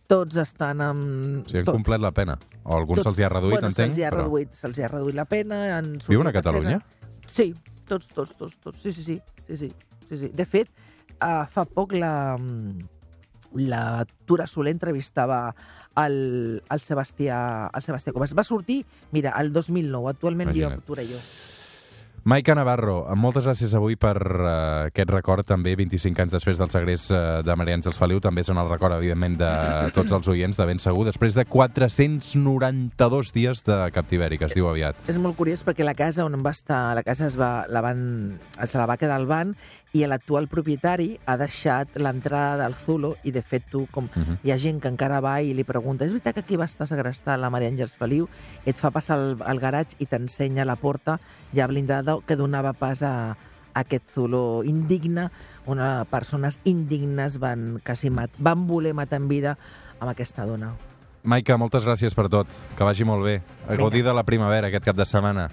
tots 0.06 0.38
estan 0.38 0.82
amb... 0.86 1.02
O 1.42 1.48
sigui, 1.50 1.64
han 1.64 1.66
tots. 1.66 1.74
complert 1.80 2.04
la 2.06 2.12
pena. 2.14 2.38
O 2.62 2.76
alguns 2.78 3.02
se'ls 3.02 3.18
hi 3.18 3.26
ha 3.26 3.32
reduït, 3.34 3.56
bueno, 3.58 3.72
entenc. 3.72 3.96
Se'ls 3.96 4.04
hi, 4.04 4.06
ha 4.06 4.12
però- 4.14 4.28
reduït, 4.28 4.54
hi 4.78 4.86
ha 4.86 4.92
reduït 4.92 5.18
la 5.18 5.26
pena. 5.26 5.62
Han 5.80 5.96
Viuen 6.08 6.30
a 6.30 6.34
Catalunya? 6.36 6.78
escena. 6.78 7.26
Sí, 7.28 7.56
tots, 7.90 8.12
tots, 8.14 8.36
tots, 8.38 8.58
tots. 8.62 8.82
Sí, 8.86 8.92
sí, 8.94 9.04
sí. 9.04 9.20
sí, 9.48 9.58
sí, 9.58 9.72
sí, 10.10 10.18
sí. 10.18 10.30
De 10.36 10.46
fet, 10.46 10.70
uh, 11.24 11.48
fa 11.50 11.66
poc 11.66 11.94
la, 11.98 12.38
la 13.56 14.06
Tura 14.26 14.48
Soler 14.48 14.74
entrevistava 14.76 15.56
el, 15.98 16.62
el, 16.70 16.84
Sebastià, 16.84 17.70
el 17.74 17.86
Sebastià 17.86 18.14
Comas. 18.14 18.36
Va 18.38 18.48
sortir, 18.48 18.84
mira, 19.12 19.36
el 19.40 19.52
2009. 19.54 20.16
Actualment 20.16 20.54
viu 20.54 20.68
a 20.68 20.72
Imagina't. 20.72 20.88
Torelló. 20.88 21.24
Maica 22.22 22.54
Navarro, 22.54 23.00
moltes 23.18 23.48
gràcies 23.48 23.72
avui 23.74 23.96
per 23.98 24.14
uh, 24.14 24.50
aquest 24.92 25.10
record, 25.10 25.42
també 25.42 25.72
25 25.74 26.22
anys 26.22 26.36
després 26.36 26.60
del 26.60 26.70
segrest 26.70 27.10
uh, 27.10 27.40
de 27.42 27.56
Maria 27.58 27.80
Àngels 27.80 27.98
Feliu, 27.98 28.20
també 28.22 28.44
són 28.46 28.62
el 28.62 28.70
record, 28.70 28.94
evidentment, 29.00 29.40
de 29.40 29.50
tots 29.96 30.14
els 30.14 30.30
oients, 30.30 30.60
de 30.60 30.68
ben 30.70 30.78
segur, 30.78 31.08
després 31.08 31.34
de 31.34 31.48
492 31.50 33.34
dies 33.34 33.66
de 33.66 33.80
captiveri, 33.96 34.38
que 34.38 34.46
es 34.52 34.54
diu 34.54 34.70
aviat. 34.70 35.02
És 35.10 35.18
molt 35.18 35.34
curiós 35.40 35.66
perquè 35.66 35.88
la 35.88 35.98
casa 35.98 36.28
on 36.28 36.38
va 36.46 36.54
estar, 36.54 36.84
la 36.94 37.02
casa 37.02 37.26
es 37.26 37.40
va, 37.42 37.66
la 37.66 37.82
van, 37.82 38.04
se 38.62 38.78
la 38.78 38.86
va 38.86 39.02
quedar 39.02 39.18
al 39.18 39.26
van 39.26 39.56
i 39.94 40.06
l'actual 40.08 40.48
propietari 40.48 41.20
ha 41.26 41.36
deixat 41.38 41.98
l'entrada 42.00 42.64
del 42.64 42.76
Zulo 42.86 43.16
i 43.28 43.32
de 43.32 43.42
fet 43.42 43.64
tu, 43.70 43.88
com 43.92 44.08
Mhm. 44.16 44.38
hi 44.44 44.52
ha 44.52 44.58
gent 44.58 44.80
que 44.82 44.88
encara 44.88 45.20
va 45.20 45.42
i 45.42 45.54
li 45.54 45.64
pregunta 45.64 46.06
és 46.06 46.12
veritat 46.14 46.34
que 46.36 46.40
aquí 46.42 46.56
va 46.56 46.66
estar 46.66 46.88
segrestar 46.88 47.38
la 47.38 47.50
Maria 47.50 47.70
Àngels 47.70 47.92
Feliu? 47.98 48.30
Et 48.66 48.76
fa 48.76 48.92
passar 48.92 49.18
al, 49.18 49.38
al 49.46 49.60
garatge 49.60 49.98
i 50.00 50.06
t'ensenya 50.06 50.64
la 50.66 50.76
porta 50.78 51.20
ja 51.54 51.68
blindada 51.68 52.18
que 52.26 52.36
donava 52.38 52.72
pas 52.74 53.04
a, 53.04 53.32
a 53.74 53.80
aquest 53.82 54.04
Zulo 54.16 54.64
indigne, 54.64 55.30
on 55.66 55.78
persones 56.10 56.60
indignes 56.64 57.38
van, 57.38 57.82
quasi 57.86 58.10
mat, 58.10 58.32
van 58.40 58.68
voler 58.68 58.94
matar 58.94 59.20
en 59.20 59.28
vida 59.28 59.58
amb 60.00 60.10
aquesta 60.10 60.46
dona. 60.46 60.74
Maica, 61.24 61.58
moltes 61.58 61.84
gràcies 61.86 62.16
per 62.16 62.30
tot, 62.30 62.48
que 62.76 62.84
vagi 62.84 63.04
molt 63.06 63.24
bé. 63.24 63.42
A 63.68 63.76
gaudir 63.76 64.04
de 64.04 64.14
la 64.14 64.24
primavera 64.24 64.68
aquest 64.68 64.86
cap 64.86 64.96
de 64.96 65.06
setmana. 65.06 65.50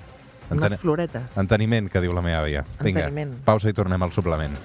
Unes 0.50 0.78
floretes. 0.80 1.36
Enteniment, 1.36 1.88
que 1.92 2.00
diu 2.00 2.12
la 2.16 2.22
meva 2.24 2.42
àvia. 2.44 2.64
Vinga, 2.80 3.08
Enteniment. 3.08 3.34
pausa 3.44 3.68
i 3.68 3.76
tornem 3.76 4.02
al 4.02 4.12
suplement. 4.12 4.56